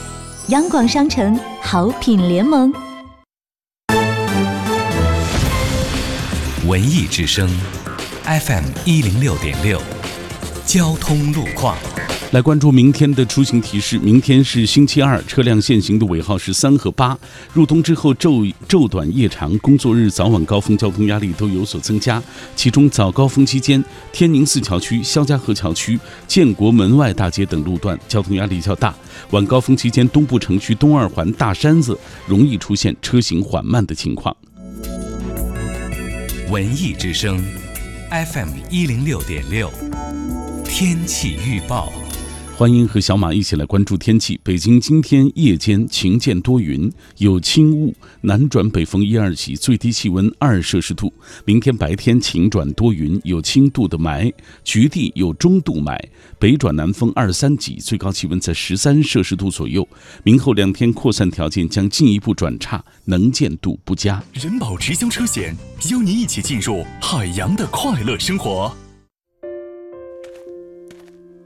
[0.48, 2.74] 央广商城好品联盟，
[6.68, 7.50] 文艺之声
[8.26, 9.82] ，FM 一零六点六，
[10.66, 11.78] 交通路况。
[12.34, 13.96] 来关注明天的出行提示。
[14.00, 17.16] 明天是星期二，车辆限行的尾号是三和八。
[17.54, 22.22] 入冬之后昼昼短夜长，工作日早晚高峰交通压力都有所增加。
[22.56, 28.92] 其中早高峰期间，天宁四桥区、肖家河桥区、建国门外大街等路段交通压力较大；
[29.30, 34.36] 晚高峰期间，东部城区东二环大山子容易出现车行缓慢的情况。
[36.50, 37.40] 文艺之声
[38.10, 39.70] ，FM 一零六点六，
[40.66, 41.94] 天气预报。
[42.56, 44.40] 欢迎和小马一起来关注天气。
[44.44, 51.12] 北京今天夜间晴间多云，有轻雾，南转北风一二级，最低气温二摄氏度。
[51.46, 54.32] 明天白天晴转多云，有轻度的霾，
[54.64, 56.00] 局地有中度霾，
[56.38, 59.86] 北转南风二三级，最高气温在十三摄氏度左右。
[60.24, 64.24] 明后两天扩散条件将进一步转差，能见度不佳。
[64.32, 65.56] 人保直销车险
[65.90, 68.72] 邀您一起进入海洋的快乐生活。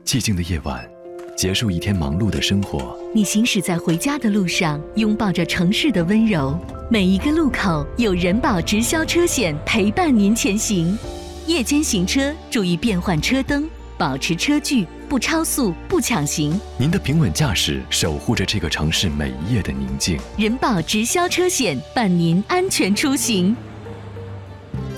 [0.05, 0.96] 寂静的夜晚。
[1.37, 6.57] 结束一天忙碌的生活，你行驶在回家的路上，拥抱着城市的温柔。
[6.89, 10.97] 每一个路口有人保直销车险陪伴您前行。
[11.45, 13.69] 夜间行车注意变换车灯，
[13.99, 16.59] 保持车距，不超速，不抢行。
[16.75, 20.19] 您的平稳驾驶守护着这个城市每一夜的宁静。
[20.39, 23.55] 人保直销车险伴您安全出行。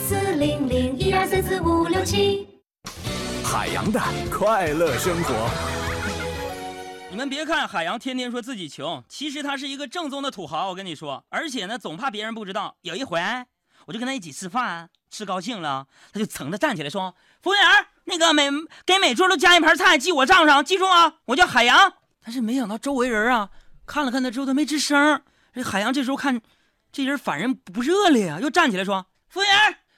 [0.07, 2.47] 四零零一二三四五六七，
[3.43, 3.99] 海洋的
[4.31, 5.78] 快乐生活。
[7.11, 10.69] 你们别看海洋天天说自己穷，其实他是一个正宗的土豪。
[10.69, 12.77] 我跟你说，而且呢，总怕别人不知道。
[12.81, 13.19] 有一回，
[13.87, 17.63] 我就跟他一起吃饭，吃高兴了，他就噌的站起来说：“服务员，
[18.05, 18.47] 那个每
[18.85, 21.93] 给每桌都加一盘菜，记我账上，记住啊，我叫海洋。”
[22.23, 23.49] 但是没想到周围人啊，
[23.87, 25.23] 看了看他之后，都没吱声。
[25.51, 26.39] 这海洋这时候看
[26.91, 29.51] 这人反应不热烈啊，又站起来说：“服务员，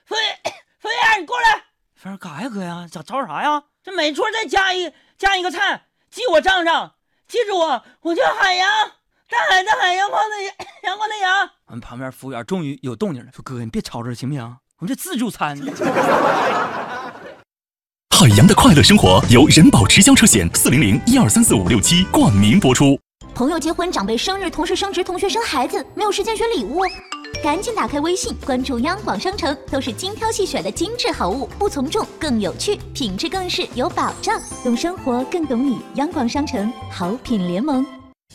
[0.05, 2.87] 服务员服务员，你过来，服务员干啥呀，哥呀？
[2.89, 3.63] 咋吵啥呀？
[3.83, 6.95] 这每桌再加一加一个菜，记我账上。”
[7.31, 8.69] 记住我，我叫海洋，
[9.29, 11.49] 大海的海，阳光的阳 阳光的阳。
[11.67, 14.43] 我们旁边服务员终于有动静了，说：“哥，你别吵吵行不行？
[14.79, 15.57] 我们这自助餐。
[18.11, 22.99] ”海洋的快乐生活由人保直销车险四零零一二三四五六七冠名播出。
[23.33, 26.81] 朋友结婚，长辈生日，同事升职，同学生孩子，没有时间选礼物。
[27.43, 34.39] 赶紧打开微信，关注央广商城，都是精挑细选的精致好物，不从众，更有趣，品质更是有保障。
[34.63, 35.79] 懂生活，更懂你。
[35.95, 37.83] 央广商城好品联盟。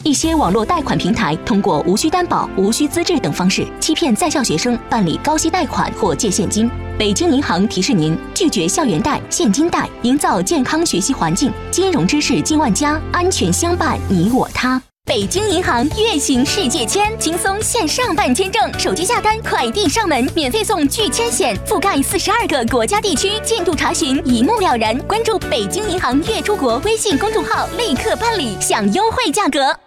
[0.02, 6.68] 一些网络贷款平台通过无需担保、无需资质等方式，欺骗在校学生办理高息贷款或借现金。
[6.98, 11.52] 北京银行提示您：拒绝校园贷、现金贷，营造健康学习环境。
[11.70, 14.82] 金融知识进万家，安全相伴你我他。
[15.06, 24.98] 北京银行月行世界签，轻松线上办签证，手机下单，快递上门，免费送拒签险，覆盖四十二个国家地区，进度查询一目了然。
[25.06, 29.78] 关注北京银行月出国微信公众号，立刻办理，享优惠价格。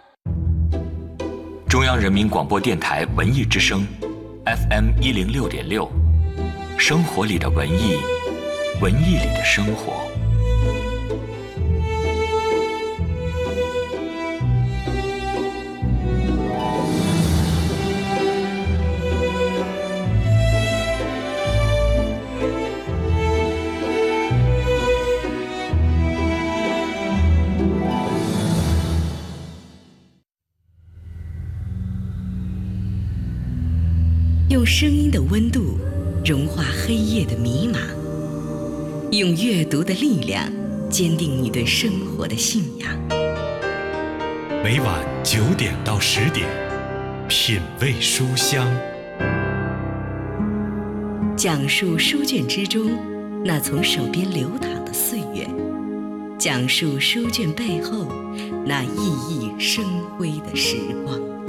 [1.68, 3.86] 中央人民广播电台文艺之声
[4.46, 5.86] ，FM 一零六点六，
[6.78, 7.98] 生活里的文艺，
[8.80, 10.09] 文艺里的生活。
[39.30, 40.44] 用阅读的力量
[40.88, 42.90] 坚定你对生活的信仰。
[44.64, 46.48] 每晚九点到十点，
[47.28, 48.66] 品味书香，
[51.36, 52.90] 讲述书卷之中
[53.44, 55.46] 那从手边流淌的岁月，
[56.36, 58.08] 讲述书卷背后
[58.66, 59.84] 那熠熠生
[60.18, 61.39] 辉的时光。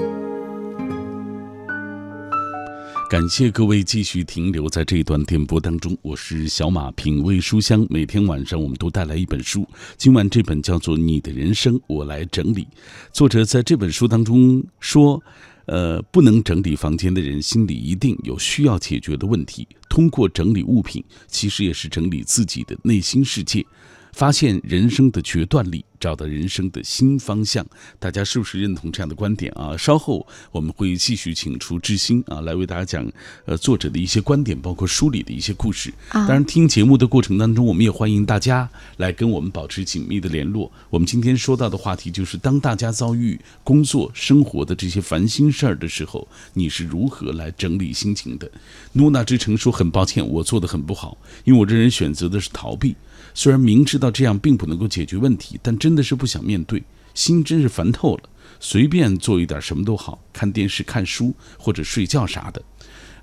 [3.11, 7.85] 感谢各位继续停留在这一段电波当中，我是小马，品味书香。
[7.89, 12.63] 每天晚上我们都带来一本书，今晚这本叫做《你的人生我来整理》。
[13.11, 15.21] 作者在这本书当中说，
[15.65, 19.67] 呃，不能整理房间的人心里一定有需要解决的问题。
[19.89, 23.65] 通过整理物品，其实也是整理自己的内心世界。
[24.13, 27.65] 发现人生的决断力，找到人生的新方向。
[27.99, 29.75] 大家是不是认同这样的观点啊？
[29.77, 33.09] 稍后我们会继续请出知心啊，来为大家讲
[33.45, 35.93] 呃作者的一些观点，包括书里的一些故事。
[36.09, 40.71] 啊当然，听节目的过程当中，我们也欢迎大家来跟我们保持紧密的联络。
[40.89, 48.49] 我们今天说到的话题就是，当大家遭遇工作、生活的这些烦心事儿的时候，你是如何来整理心情的？
[48.93, 52.95] 诺娜之城说：“很抱歉，我做的很不好，因为我这人选择的是逃避。
[53.33, 58.23] 虽然明知道这样并不能够解决问题，但真的是不想面对，心真是烦透了。
[58.59, 62.61] 随便做一点什么都好，看电视、看书或者睡觉啥的。”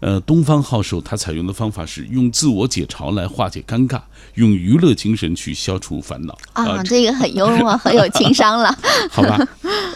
[0.01, 4.01] 呃，东方好手他采用的方法是用自我解嘲来化解尴尬，
[4.35, 8.73] 用娱乐精神去消除烦恼啊，这个很幽默，很有情商了。
[9.11, 9.37] 好吧，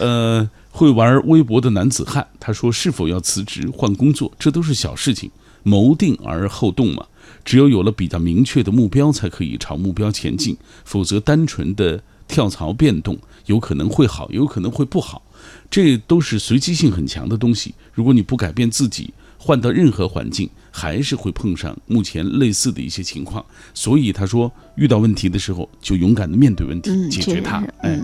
[0.01, 5.31] 呃，会玩微博的男子汉他说：“是否要辞职换工作，这都是小事情，
[5.63, 7.07] 谋定而后动嘛。
[7.45, 15.23] 只有有了比较明确的目标，才可以朝目标前进，否则单纯的跳槽变动，有可能会好，有可能会不好，
[15.71, 17.75] 这都是随机性很强的东西。
[17.93, 23.45] 如果你不改变自己，换到任何环境，还是会碰上目前类似的一些情况。
[23.75, 27.61] 所以他说，遇到问题的时候，就勇敢的面对问题，嗯解决它。
[27.61, 28.03] 确实是哎。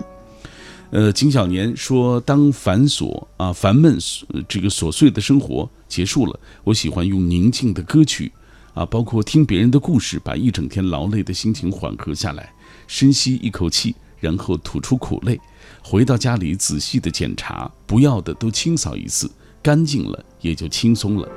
[0.91, 3.99] 呃，金小年说：“当繁琐啊、烦闷、
[4.33, 8.33] 呃这个琐碎的生活结束了，我喜欢用宁静的歌曲
[8.79, 12.53] 啊，包括听别人的故事，把一整天劳累的心情缓和下来。
[12.87, 15.41] 深吸一口气，然后吐出苦泪，
[15.83, 19.29] 回到家里仔细的检查，不要的都清扫一次，
[19.61, 21.29] 干净了也就轻松了。”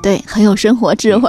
[0.00, 1.28] 对，很有生活智慧。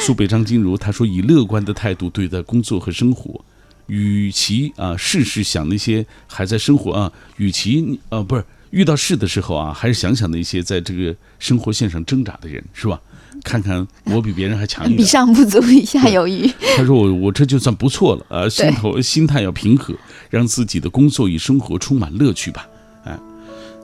[0.00, 3.44] 苏北张金如他说：“以乐观的态度对待工作和生活，
[3.88, 12.98] 与其啊事事想那些还在生活啊，与其你啊不是遇到事的时候啊，还是想想那些在这个生活线上挣扎的人，是吧？
[13.44, 15.04] 看看我比别人还强一点比。
[15.04, 16.50] 上不足，比下有余。
[16.76, 19.94] 他说我我这就算不错了啊，心头心态要平和，
[20.30, 22.66] 让自己的工作与生活充满乐趣吧。
[23.04, 23.18] 哎，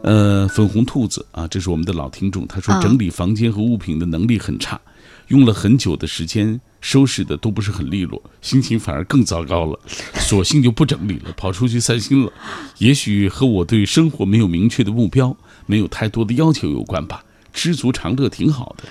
[0.02, 4.80] 呃，粉红兔子啊，这是我们的老听众，他说啊整理房间和物品的能力很差，
[5.28, 9.78] 用了很久的时间收拾的都不是很利落，心情反而更糟糕了，
[10.20, 12.32] 索性就不整理了，跑出去散心了。
[12.78, 17.24] 也许和我对生活没有明确的目标，没有太多的要求有关吧。
[17.52, 18.84] 知足常乐挺好的，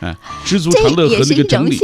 [0.00, 1.78] 哎，知足常乐和那个整理，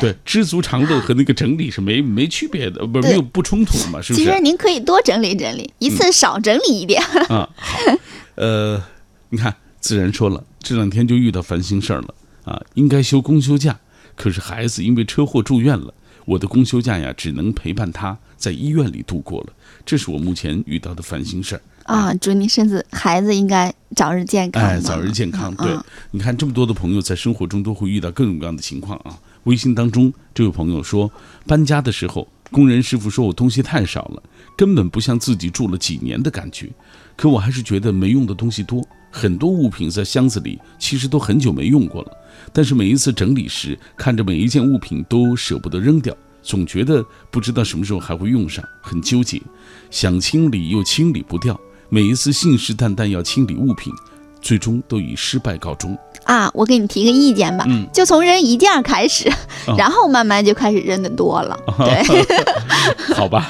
[0.00, 4.24] 对，知足常乐和那个整理是没没区别的，不是没有不冲突嘛，是不是？
[4.24, 7.02] 其实您可以多整理整理，一次少整理一点。
[7.28, 7.78] 啊，好，
[8.36, 8.82] 呃，
[9.30, 12.14] 你看，自然说了，这两天就遇到烦心事儿了。
[12.44, 13.78] 啊，应该休公休假，
[14.16, 15.92] 可是孩子因为车祸住院了，
[16.24, 19.52] 我的公休假呀，只能陪伴他在医院里度过了，
[19.84, 21.62] 这是我目前遇到的烦心事儿。
[21.90, 24.62] 啊，祝您身子孩子应该早日健康。
[24.62, 25.52] 哎，早日健康。
[25.56, 29.18] 对嗯，你看这么多的朋友在生活中都会遇到各种各样的情况啊。
[29.42, 31.10] 微信当中，这位朋友说，
[31.48, 34.22] 搬家的时候，工人师傅说我东西太少了，
[34.56, 36.70] 根本不像自己住了几年的感觉。
[37.16, 42.16] 可我还是觉得没用的东西多，很多物品在箱子里其实都很久没用过了。
[42.52, 49.42] 但是每一次整理时，看着每一件物品都舍不得扔掉，总觉得不知道什么时候还会用上，很纠结，
[49.90, 51.60] 想清理又清理不掉。
[51.90, 53.92] 每一次信誓旦旦要清理物品，
[54.40, 55.98] 最终都以失败告终。
[56.24, 59.28] 啊，我给你提个意见吧，嗯就从扔一件开始，
[59.66, 61.58] 哦然后慢慢就开始扔的多了。
[61.78, 62.36] 对，
[63.14, 63.48] 好吧，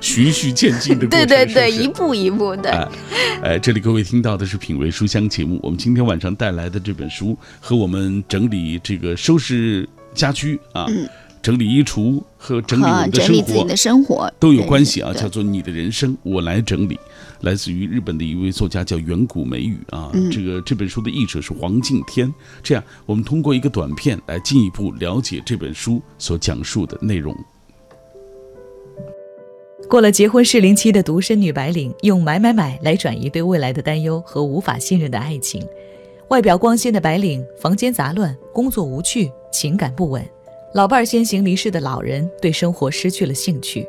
[0.00, 1.06] 循序渐进的。
[1.08, 2.70] 对对对，一步一步的。
[2.70, 5.58] 哎，哎，这里各位听到的是品味书香节目。
[5.62, 11.08] 我们今天晚上带来的这本书和我们整理这个收拾家居啊，嗯
[11.42, 17.00] 整理衣橱和整理我们的生活整理自己的生活都有关系啊，叫做你的人生我来整理。
[17.40, 22.32] 来自于日本的一位作家叫远古美语啊，嗯这个这本书的译者是黄敬天。
[22.62, 27.34] 这样，我们通过一个短片来进一步了解这本书所讲述的内容。
[29.88, 35.66] 过了结婚适龄期的独身女白领，用买买买来转移对未来的担忧和无法信任的爱情。
[36.28, 40.24] 外表光鲜的白领，房间杂乱，工作无趣，情感不稳。
[40.74, 43.84] 老伴儿先行离世的老人，对生活失去了兴趣。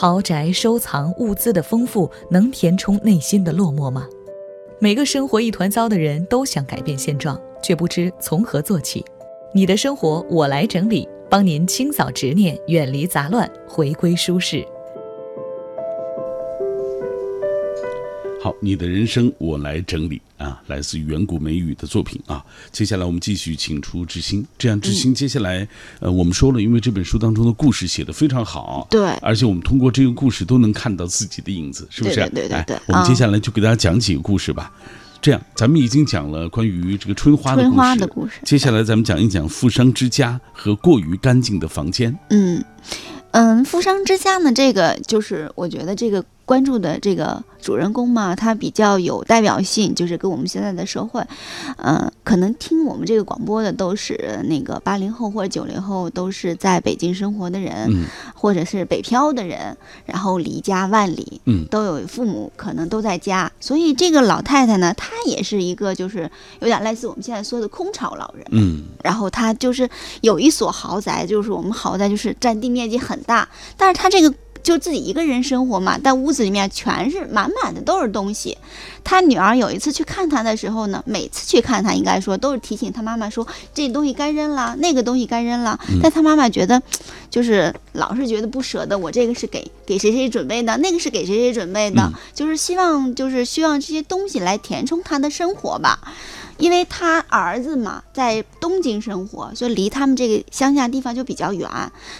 [0.00, 4.06] 豪宅、收藏、物资的丰富，能填充内心的落寞吗？
[4.78, 9.04] 每个生活一团糟的人都想改变现状，却不知从何做起。
[9.52, 14.64] 你的生活我来整理，帮您清扫执念，远离杂乱，回归舒适。
[18.40, 22.44] 好，你的人生我来整理啊，来自于远古美语的作品啊。
[22.70, 25.66] 接下来我们继续请出志新，这样志新接下来、
[25.98, 32.14] 呃，我们说了，因为这本书当中的故事写得非常好，对而且我们通过这个故事都能看到自己的影子，是不是？
[32.14, 34.72] 对对对对对哎，我们接啊下来就给大家讲几个故事吧。
[35.20, 42.16] 这样，咱们已经讲了关于这个春花的故事，春花的故事接下来咱们讲一讲富商之家和过于干净的房间。
[42.30, 42.64] 嗯，
[43.32, 51.22] 嗯，富商之家呢，这个就是我觉得这个关注的这个主人公嘛，他比较有代表性，就是跟我们现在的社会，
[51.76, 59.76] 嗯，可能听我们这个广播的都是那个八零后或者九零后，都是在北京生活的人，嗯或者是北漂的人，
[60.06, 66.30] 然后离家万里，嗯都有父母可能都在家，所以这个老太太呢，她也是一个就是
[66.60, 68.46] 有点类似我们现在说的空巢老人。
[68.52, 69.86] 嗯然后她就是
[70.22, 73.46] 有一所豪宅，就是我们豪宅就是占地面积很大，
[73.76, 74.32] 但是她这个
[74.62, 78.56] 就自己一个人生活嘛，但屋子里面全是满满的都是东西。
[79.04, 86.82] 他女儿有一次去看他的时候呢，每次去看他应该说都是提醒他妈妈说这东西该扔了，那个东西该扔了，但他妈妈觉得
[87.30, 95.98] 就是老是觉得不舍得，我这个是给给谁谁准备的，那个是给谁谁准备的，就是希望就是希望这些东西来填充他的生活吧。
[96.58, 101.68] 因为他儿子嘛在东京生活，所以离他们这个乡下地方就比较远。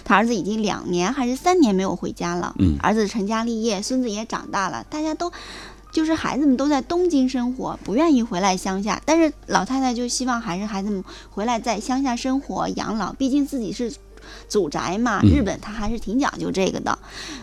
[0.03, 2.55] 他儿子已经两年还是三年没有回家了。
[2.57, 5.31] 嗯儿子成家立业，孙子也长大了，大家都
[5.91, 9.01] 就是孩子们都在东京生活，不愿意回来乡下。
[9.05, 13.93] 但是老太太就希望还是孩子们回来在乡下生活养老，毕竟自己是
[14.47, 16.97] 祖宅嘛，嗯日本他还是挺讲究这个的。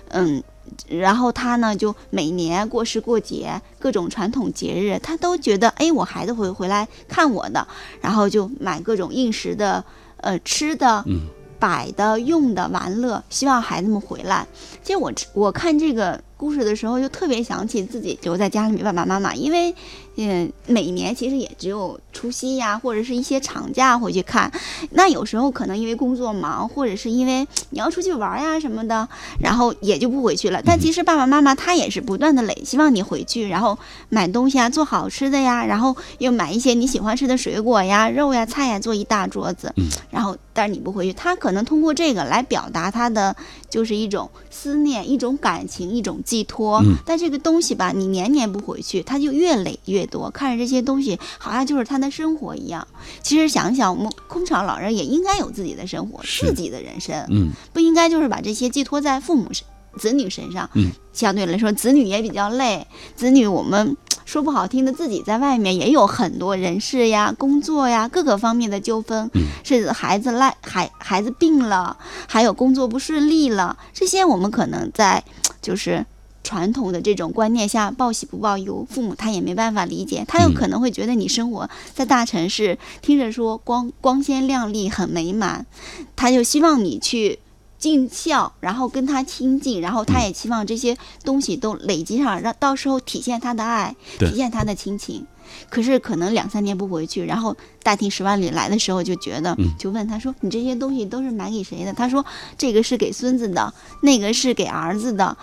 [0.09, 0.43] 嗯，
[0.89, 7.67] 然后他呢，就每年过时过节，各种传统节日，他都觉得，哎，我孩子会回来看我的，
[8.01, 9.85] 然后就买各种应时的，
[10.19, 11.21] 呃，吃的、嗯
[11.59, 14.47] 摆的、用的玩乐，希望孩子们回来。
[14.83, 19.75] 其实我我看这个故事的时候，就特别想起自己留在家里面爸爸妈妈，因为，
[20.17, 24.51] 嗯，每年其实也只有除夕呀，或者是一些长假回去看。
[24.91, 29.07] 那有时候可能因为工作忙，或者是因为你要出去玩呀什么的，
[29.39, 30.62] 然后也就不回去了。
[30.64, 39.75] 但其实爸爸妈妈他也是不断的累，希望你回去，然后买东西啊，做好吃的呀，然后又买一些你喜欢吃的水果呀、肉呀、菜呀，做一大桌子。
[40.11, 43.37] 然后但是你不回去，他可能通过这个来表达他的
[43.69, 46.79] 就是一种思念、一种感情、一种寄托。
[46.79, 50.31] 嗯但这个东西吧，你年年不回去，他就越累越多。
[50.31, 52.87] 看着这些东西，好像就是他的生活一样。
[53.23, 57.27] 其实想想，我们空巢老人也应该有自己的生活，自己的人生。
[57.31, 59.65] 嗯不应该就是把这些寄托在父母身、
[59.99, 60.69] 子女身上。
[60.75, 62.87] 嗯，相对来说，子女也比较累。
[63.15, 71.97] 子女我们说不好听的，自己在外面也有很多人事呀、工作呀各个方面的纠纷，嗯是孩子赖孩孩子病了，
[72.27, 75.23] 还有工作不顺利了，这些我们可能在
[75.61, 76.05] 就是。
[76.47, 85.67] 传统的这种观念下，报喜不报忧，父母他也没办法理解，他有嗯可能会觉得你生活在大城市，听着说光光鲜亮丽，很美满，
[86.15, 87.41] 他就希望你去
[87.81, 95.27] 尽孝，然后跟他亲近，然后他也期望这些东西都累积上，让到时候体现他的爱，体现他的亲情。
[95.69, 102.25] 可是可能两三年不回去，然后大庭十万里来的时候，就觉得嗯，就问他说：“你这些东西都是买给谁的？”他说
[102.59, 103.73] ：“这个是给孙子的，
[104.03, 105.37] 那个是给儿子的。”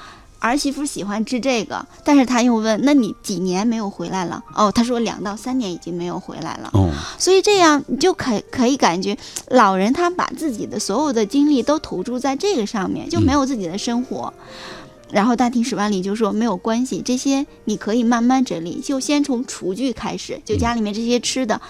[0.44, 6.70] 儿媳妇喜欢吃这个，但是他又问：“那你几年没有回来了？”哦，他说两到三年已经没有回来了。
[6.74, 9.18] 哦，所以这样你就可可以感觉，
[9.48, 14.34] 老人他把自己的所有的精力都投注在这个上面，就没有自己的生活。
[15.10, 21.62] 然后大庭十万里就说没有关系，这些你可以慢慢整理，就先从厨具开始，就家里面这些吃的。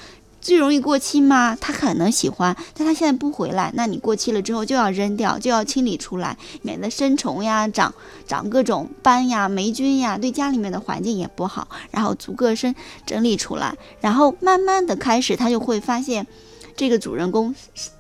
[0.44, 7.96] 最容易过期吗，他可能喜欢，但他现在不回来，那你过期了之后就要扔掉，就要清理出来，免得生虫呀、长
[8.28, 11.70] 长各种斑呀、霉菌呀，对家里面的环境也不好。
[11.92, 12.76] 然后逐个生
[13.06, 16.28] 整理出来，然后慢慢的开始，他就会发现，
[16.76, 17.56] 这个主人公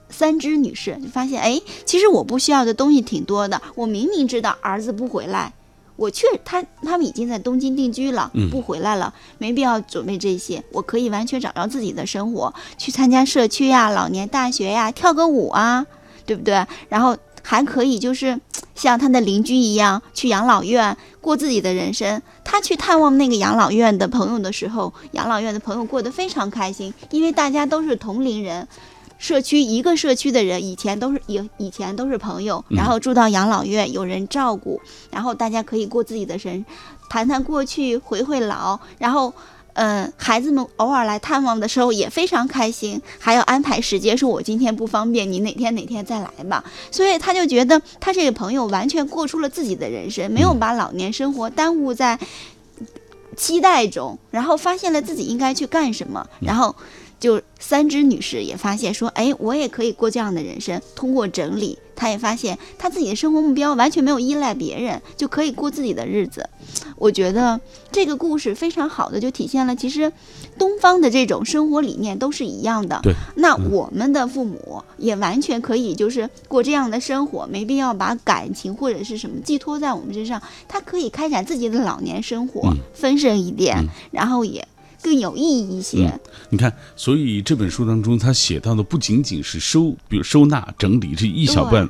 [0.10, 5.54] 三只女士就发现，哎，其实我不需要的东西挺多的，我明明知道儿子不回来。
[5.96, 10.64] 我确他他们已经在东京定居了，嗯不回来了，没必要准备这些。
[10.72, 15.86] 我可以完全找到自己的生活，去参加社区呀、老年大学呀、跳个舞啊，
[16.26, 16.66] 对不对？
[16.90, 18.40] 然后还可以就是
[18.74, 22.22] 像他的邻居一样去养老院过自己的人生。
[22.44, 28.68] 他去探望那个养老院的朋友的时候，养老院的朋友过得非常开心，因为大家都是同龄人。
[29.24, 36.66] 社区一个社区的人以前都是以以前都是朋友，然后住到养老院有人照顾，然后大家可以过自己的生，
[37.10, 39.34] 谈谈过去，回回老，然后。
[39.76, 46.64] 嗯，孩子们偶尔来探望的时候也非常开心，还要安排时间，说我今天不方便，你哪天哪天再来吧。
[46.92, 52.20] 所以他就觉得他这个朋友完全过出了自己的人生，没有把老年生活耽误在
[53.36, 56.76] 期待中，然后发现了自己应该去干什么，然后
[57.24, 60.82] 就三只女士也发现说，哎，我也可以过这样的人生。
[60.94, 66.50] 通过整理，她也发现她自己的生活目标完全没有依赖别人，就可以过自己的日子。
[66.98, 67.62] 我觉得
[67.94, 70.12] 这个故事非常好的就体现了，其实
[70.58, 73.00] 东方的这种生活理念都是一样的。
[73.04, 80.42] 对，那我们的父母也完全可以就是过这样的生活，没必要把感情或者是什么寄托在我们身上。
[80.68, 83.78] 他可以开展自己的老年生活，丰盛一点，
[84.12, 84.68] 然后也。
[85.04, 86.08] 更有意义一些。
[86.08, 91.88] 嗯，你看，所以这本书当中，他写到的不仅仅是收，比如收纳、整理这一小半，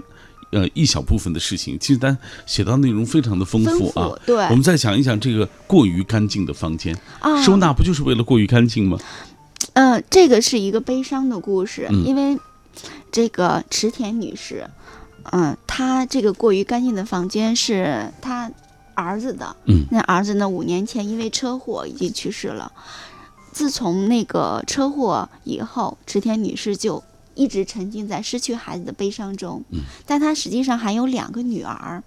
[0.52, 4.12] 呃，一小部分的事情，其实他写到内容非常的丰富啊。
[4.26, 6.98] 对，我们再想一想这个过于干净的房间，
[7.46, 8.98] 收纳不就是为了过于干净吗？
[9.74, 12.38] 嗯，这个是一个悲伤的故事，因为
[13.12, 14.68] 这个池田女士，
[15.32, 18.52] 嗯，她这个过于干净的房间是她。
[18.96, 20.48] 儿子的，嗯，那儿子呢？
[20.48, 22.72] 五年前因为车祸已经去世了。
[23.52, 27.04] 自从那个车祸以后，池田女士就
[27.36, 29.64] 一直沉浸在失去孩子的悲伤中。
[29.72, 32.04] 嗯，但她实际上还有两个女儿，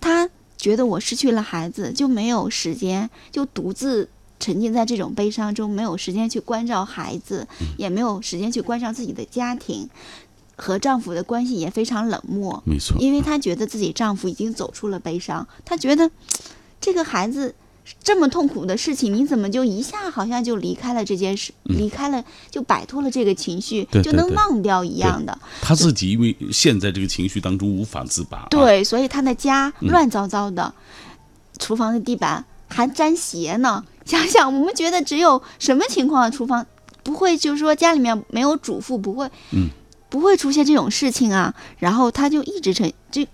[0.00, 4.08] 她觉得我失去了孩子就没有时间，就独自
[4.40, 9.88] 沉浸在这种悲伤中，没有时间去关照孩子，也没有时间去关照自己的家庭。
[10.60, 16.10] 和丈夫的关系也非常冷漠，没错，因为她觉得自己丈夫已经走出了悲伤，她觉得
[16.80, 17.54] 这个孩子
[18.02, 25.38] 这么痛苦的事情，你怎么就一下好像就离开了这件事，离开了就摆脱了这个情绪，就能忘掉一样的。
[25.62, 30.74] 她自己因为陷在这个情绪当中无法自拔，对，所以她的家乱糟糟的，
[31.58, 33.84] 厨房的地板还沾鞋呢。
[34.04, 36.66] 想想我们觉得只有什么情况，厨房
[37.02, 39.68] 不会就是说家里面没有主妇不会，嗯。
[40.08, 43.26] 不会出现这种事情啊，然后他就一直成这，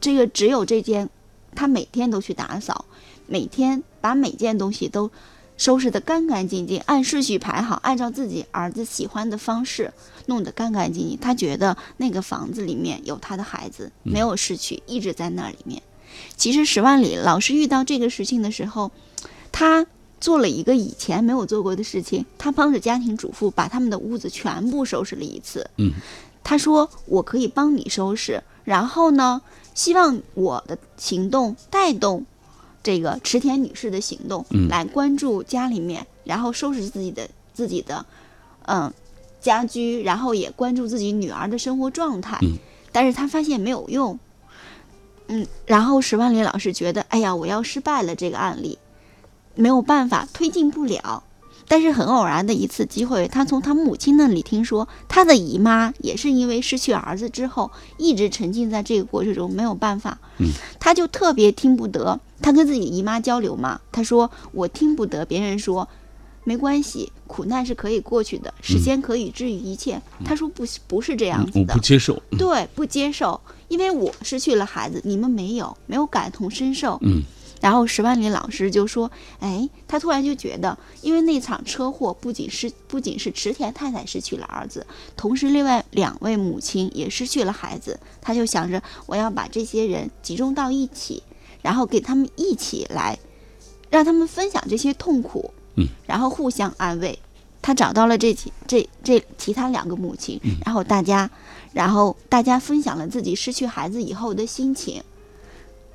[0.00, 1.08] 这个只有这间，
[1.54, 2.84] 他每天都去打扫，
[3.26, 5.10] 每天把每件东西都
[5.56, 9.92] 收拾得干干净净，按顺序排好，按照自己儿子喜欢的方式
[10.26, 11.18] 弄得干干净净。
[11.20, 15.82] 他觉得那个房子里面有他的孩子，没有失去，一直在那里面。
[16.36, 18.90] 其实十万里老师遇到这个事情的时候，
[19.50, 19.86] 他
[20.22, 25.68] 做了一个以前没有做过的事情，他帮着家庭主妇把他们的屋子全部收拾了一次。
[25.76, 25.92] 嗯。
[26.44, 29.40] 他说：“我可以帮你收拾，然后呢，
[29.74, 32.26] 希望我的行动带动
[32.82, 38.04] 这个池田女士的行动，来关注家里面，然后收拾自己的自己的，
[38.66, 38.92] 嗯，
[39.40, 42.38] 家居，然后也关注自己女儿的生活状态。
[42.90, 44.18] 但是他发现没有用，
[45.28, 48.76] 嗯，然后史万里老师觉得，哎呀，我要失败了，这个案例
[49.54, 51.24] 没有办法推进不了。”
[51.68, 60.18] 但是很偶然的一次机会，他从他母亲那里听说，他的姨妈也是因为失去儿子之后，一直沉浸在这个过程中没有办法。
[60.38, 60.48] 嗯，
[60.78, 65.88] 他就特别听不得，他跟自己姨妈交流嘛，他说我听不得别人说，
[66.44, 70.02] 没关系，苦难是可以过去的，时间可以治愈一切。
[70.26, 72.20] 他说不不是这样子的，我不接受。
[72.36, 76.98] 对，不接受，因为我失去了孩子，你们没有，没有感同身受。
[77.00, 77.22] 嗯。
[77.62, 79.08] 然后石万里老师就说
[79.38, 84.84] ：“哎，他突然就觉得，因为那场车祸不仅是不仅是池田太太失去了儿子，
[85.16, 88.00] 同时另外两位母亲也失去了孩子。
[88.20, 91.22] 他就想着，我要把这些人集中到一起，
[91.62, 93.16] 然后给他们一起来，
[93.90, 97.16] 让他们分享这些痛苦，嗯，然后互相安慰。
[97.62, 101.30] 他找到了这几这这其他两个母亲，然后大家，
[101.72, 105.00] 然后大家分享了自己失去孩子以后的心情。”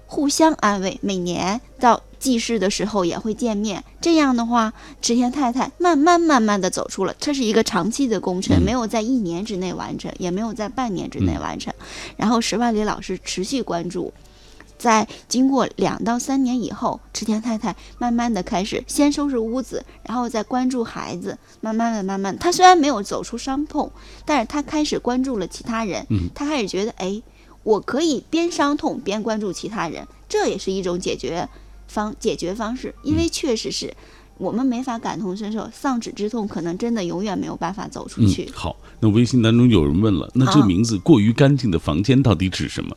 [0.07, 3.83] 互相安慰，每年到祭祀的时候也会见面。
[4.01, 7.13] 这样的话，池田太太慢慢慢慢的走出了。
[7.19, 11.73] 这是一个长期的工程，没有在一年之内完成，也没有在半年之内完成。
[12.15, 14.13] 然后石万里老师持续关注，
[14.77, 21.37] 在经过两到三年以后，池田太太慢慢的开始先收拾屋子，然后再关注孩子。
[21.59, 23.91] 慢慢的，慢慢，她虽然没有走出伤痛，
[24.25, 26.07] 但是她开始关注了其他人。
[26.09, 27.21] 嗯，他开始觉得，哎。
[27.67, 31.49] 我可以边伤痛边关注其他人，这也是一种解决
[31.85, 32.95] 方解决方式。
[33.03, 33.93] 因为确实是
[34.37, 38.49] 我们没法感同身受，丧子之痛可能真的永远没有办法走出去。
[38.53, 42.95] 好，那微信当中有人问了，那这名字“过于干净的房间”到底指什么？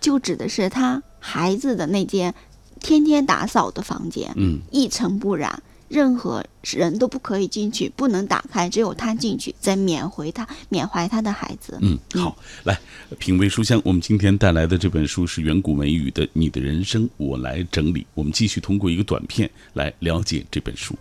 [0.00, 2.32] 就指的是他孩子的那间
[2.78, 5.60] 天天打扫的房间，嗯，一尘不染。
[5.92, 11.78] 任何人都不可以进去，不能打开，只有他进去，再缅怀他，缅怀他的孩子。
[11.82, 12.34] 嗯，好，
[12.64, 12.80] 来
[13.18, 13.78] 品味书香。
[13.84, 18.00] 我们今天带来的这本书是远古美语的《你的人生我来整理》。
[18.14, 20.96] 我们继续通过一个短片来了解这本书。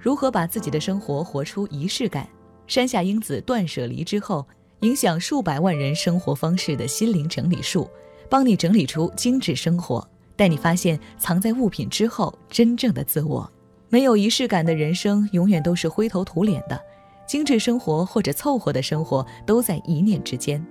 [0.00, 2.28] 如何把自己的生活活出仪式感？
[2.66, 4.44] 山下英子断舍离之后，
[4.80, 7.88] 影响数百万人生活方式的心灵整理术。
[8.28, 10.06] 帮你整理出精致生活，
[10.36, 13.50] 带你发现藏在物品之后真正的自我。
[13.88, 16.80] 没有仪式感的人生，永远都是灰头土脸的。
[17.26, 20.64] 精致生活或者凑合的生活，都在一念之间。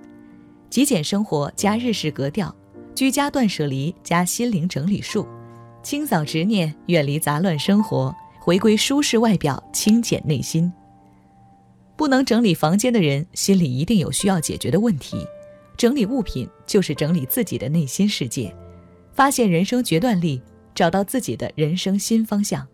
[0.70, 2.54] 极简生活加日式格调，
[2.94, 5.26] 居家断舍离加心灵整理术，
[5.82, 10.72] 清扫执念，远离杂乱生活，回归舒适外表，清简内心。
[11.94, 15.26] 不能整理房间的人，心里一定有需要解决的问题。
[15.76, 18.54] 整理物品就是整理自己的内心世界，
[19.14, 20.40] 发现人生决断力，
[20.74, 22.66] 找到自己的人生新方向。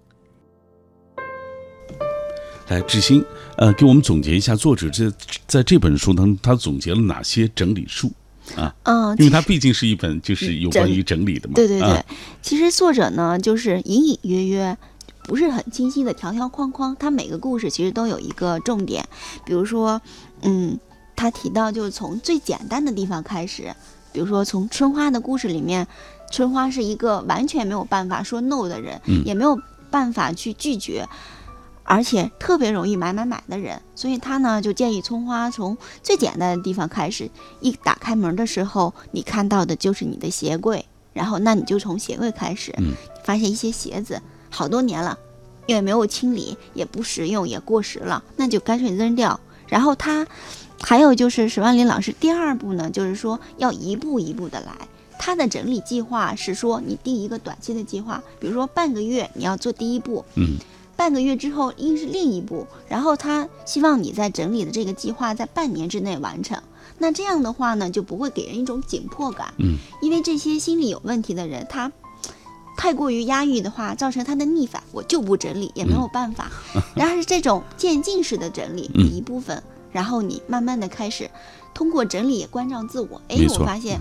[2.69, 3.25] 来，志新，
[3.57, 5.13] 呃，给我们总结一下，作者这
[5.47, 8.11] 在这本书当中，他总结了哪些整理术
[8.57, 8.75] 啊？
[8.85, 11.55] 嗯，因为它毕竟是一本就是有关于整理的嘛。
[11.55, 12.05] 对对对，啊
[12.41, 14.79] 其实作者呢，就是隐隐约约。
[15.25, 19.07] 不是很清晰的条条框框，他每个故事其实都有一个重点，
[19.47, 20.03] 比如说，
[20.41, 20.77] 嗯，
[21.23, 23.73] 他提到就是从最简单的地方开始，
[24.13, 25.87] 比如说从春花的故事里面，
[26.33, 29.57] 春花是一个完全没有办法说 no 的人，嗯也没有
[29.89, 31.09] 办法去拒绝，
[31.85, 44.21] 而且特别容易买买买的人，所以他呢就建议春花从最简单的地方开始，一打开门的时候，你看到的就是你的鞋柜，然后那你就从鞋柜开始，嗯发现一些鞋子
[44.51, 45.17] 好多年了，
[45.67, 49.39] 因为没有清理，也不实用，也过时了，那就干脆扔掉。
[49.69, 50.27] 然后他
[50.83, 54.73] 还有就是史万林老师第二步呢，就是说要一步一步的来。
[55.19, 60.57] 他的整理计划是说，你定一个短期的计划，比如说半个月你要做第一步，嗯，
[60.97, 66.61] 半个月之后应是另一步，然后他希望你在整理的这个计划在半年之内完成。
[66.99, 71.93] 那这样的话呢，就不会给人一种紧迫感，嗯，因为这些心理有问题的人，他
[72.77, 76.51] 太过于压抑的话，造成他的逆反，我就不整理，也没有办法。
[76.97, 79.63] 然后是这种渐进式的整理，嗯一部分，
[79.93, 81.31] 然后你慢慢的开始
[81.73, 83.21] 通过整理关照自我。
[83.29, 84.01] 哎没，错我发现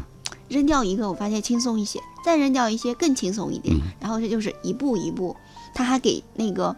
[0.50, 3.76] 扔掉一个，我发现轻松一些，再扔掉一些更轻松一点。
[3.76, 5.36] 嗯然后这就是一步一步，
[5.74, 6.76] 他还给那个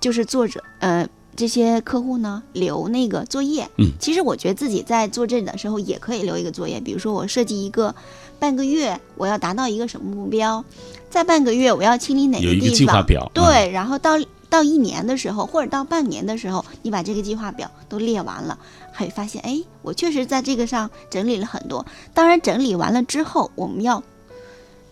[0.00, 3.68] 就是作者呃这些客户呢留那个作业。
[3.78, 7.94] 嗯其实我觉得自己在做这的时候也可以留一个作业，比如说我设计一个
[8.38, 10.64] 半个月我要达到一个什么目标，
[11.08, 14.18] 在半个月我要清理哪有一个地方，计划表对，然后到
[14.54, 18.56] 到一年的时候或者到半年的时候，你把这个计划表都列完了，
[18.92, 21.84] 还发现哎，我确实在这个上整理了很多。
[22.14, 24.00] 当然整理完了之后，我们要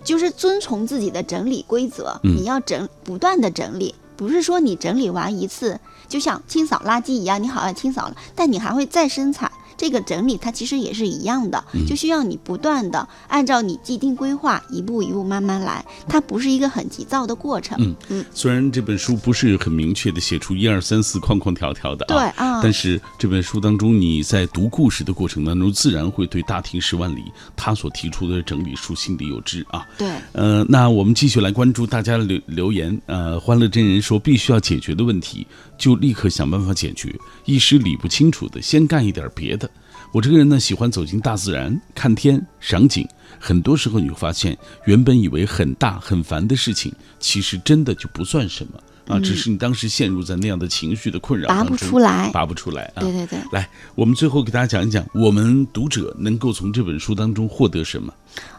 [0.03, 9.53] 就是遵从自己的整理规则，嗯你要整不断的整理，不是说你整理完一次就像清扫垃圾一样，你好像清扫了，但你还会再生产。
[9.77, 17.77] 这个整理它其实也是一样的，嗯就需要你不断的按照你既定规划，一步一步慢慢来，它不是一个很急躁的过程。
[17.81, 27.25] 嗯嗯，虽然这本书不是很明确的写出一二三四框框条条的对啊但是这本书当中，你在读故事的过程当中，自然会对大庭十万里
[27.57, 29.87] 他所提出的整理书心里有知啊。
[29.99, 33.01] 对，呃，那我们继续来关注大家的留留言。
[33.07, 35.47] 呃，欢乐真人说，必须要解决的问题，
[35.83, 37.13] 就立刻想办法解决。
[37.45, 39.69] 一时理不清楚的，先干一点别的。
[40.13, 43.05] 我这个人呢，喜欢走进大自然，看天、赏景。
[43.41, 53.01] 很多时候你会发现，原本以为很大很烦的事情，其实真的就不算什么啊，嗯只是你当时陷入在那样的情绪的困扰拔不出来拔不出来啊。
[53.01, 58.13] 对对对来，我们最后给大家讲一讲，我们读者能够从这本书当中获得什么？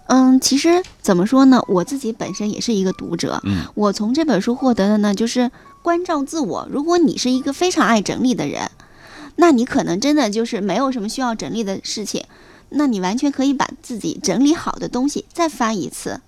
[0.07, 1.61] 嗯，其实怎么说呢？
[1.67, 5.49] 我自己本身也是一个读者，嗯我从这本书获得的呢，就是
[5.81, 6.67] 关照自我。
[6.69, 8.69] 如果你是一个非常爱整理的人，
[9.37, 12.23] 那你可能真的就是没有什么需要整理的事情，
[12.69, 16.21] 那你完全可以把自己整理好的东西再翻一次。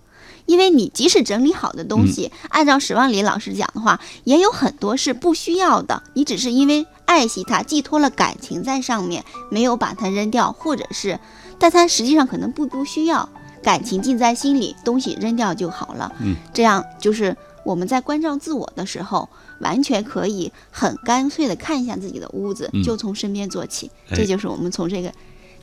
[0.46, 11.20] 因为你即使整理好的东西，按照史万里老师讲的话，也有很多是不需要的，你只是因为爱惜它，寄托了感情在上面，没有把它扔掉，或者是，
[11.58, 13.28] 但它实际上可能不不需要，
[13.64, 16.12] 感情尽在心里，东西扔掉就好了。
[16.22, 19.28] 嗯，这样就是我们在关照自我的时候，
[19.60, 23.90] 完全可以很干脆的看一下自己的屋子，嗯就从身边做起。
[24.10, 25.12] 哎这就是我们从这个。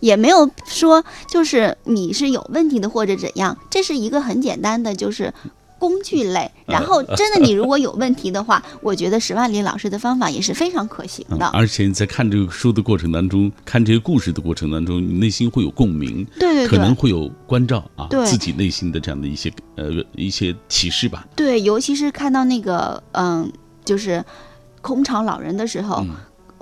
[0.02, 5.32] 也没有说就是你是有问题的或者怎样，这是一个很简单的就是
[5.78, 6.50] 工具类。
[6.66, 11.46] 然后真的你如果有问题的话， 我觉得史万里老师的方法也是非常可行的。
[11.46, 21.24] 嗯而且你在看这个书的过程当中，看这个故事的过程当中，你内心会有共鸣，对对对可能会有关照啊，对自己内心的这样的一些呃一些启示吧。
[21.36, 23.52] 对，尤其是看到那个嗯，
[23.84, 24.24] 就是
[24.80, 26.04] 空巢老人的时候。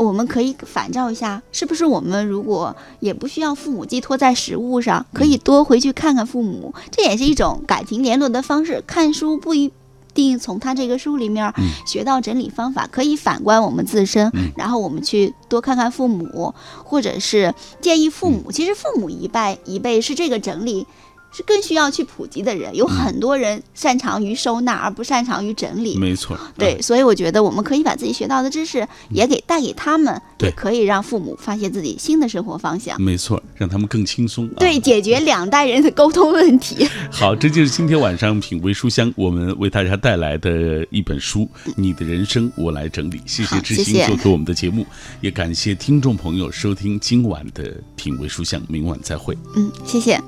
[0.02, 8.82] 我们可以反照一下，是不是我们如果也不需要父母寄托在食物上，可以多回去看看父母，这也是一种感情联络的方式。
[8.86, 9.70] 看书不一
[10.14, 11.52] 定从他这个书里面
[11.86, 18.50] 学到整理方法，可以反观我们自身，然后我们去多看看父母，或者是建议父母。
[18.50, 20.86] 其实父母一辈一辈是这个整理。
[21.32, 22.74] 是更需要去普及的人。
[22.74, 25.96] 有很多人擅长于收纳，而不擅长于整理。
[25.96, 33.00] 没错，对，所以我觉得我们可以把自己学到的知识也给带给他们，也，可以让父母发现自己新的生活方向。
[33.00, 34.48] 没错，让他们更轻松。
[34.56, 36.86] 对，解决两代人的沟通问题。
[37.10, 43.18] 好，这就是今天晚上品味书香我们为大家带来的一本书《你的人生我来整理》。
[43.26, 44.86] 谢谢知心做客我们的节目，
[45.20, 49.36] 也感谢听众朋友收听今晚的品味书香，明晚再会。
[49.56, 50.20] 嗯，谢谢。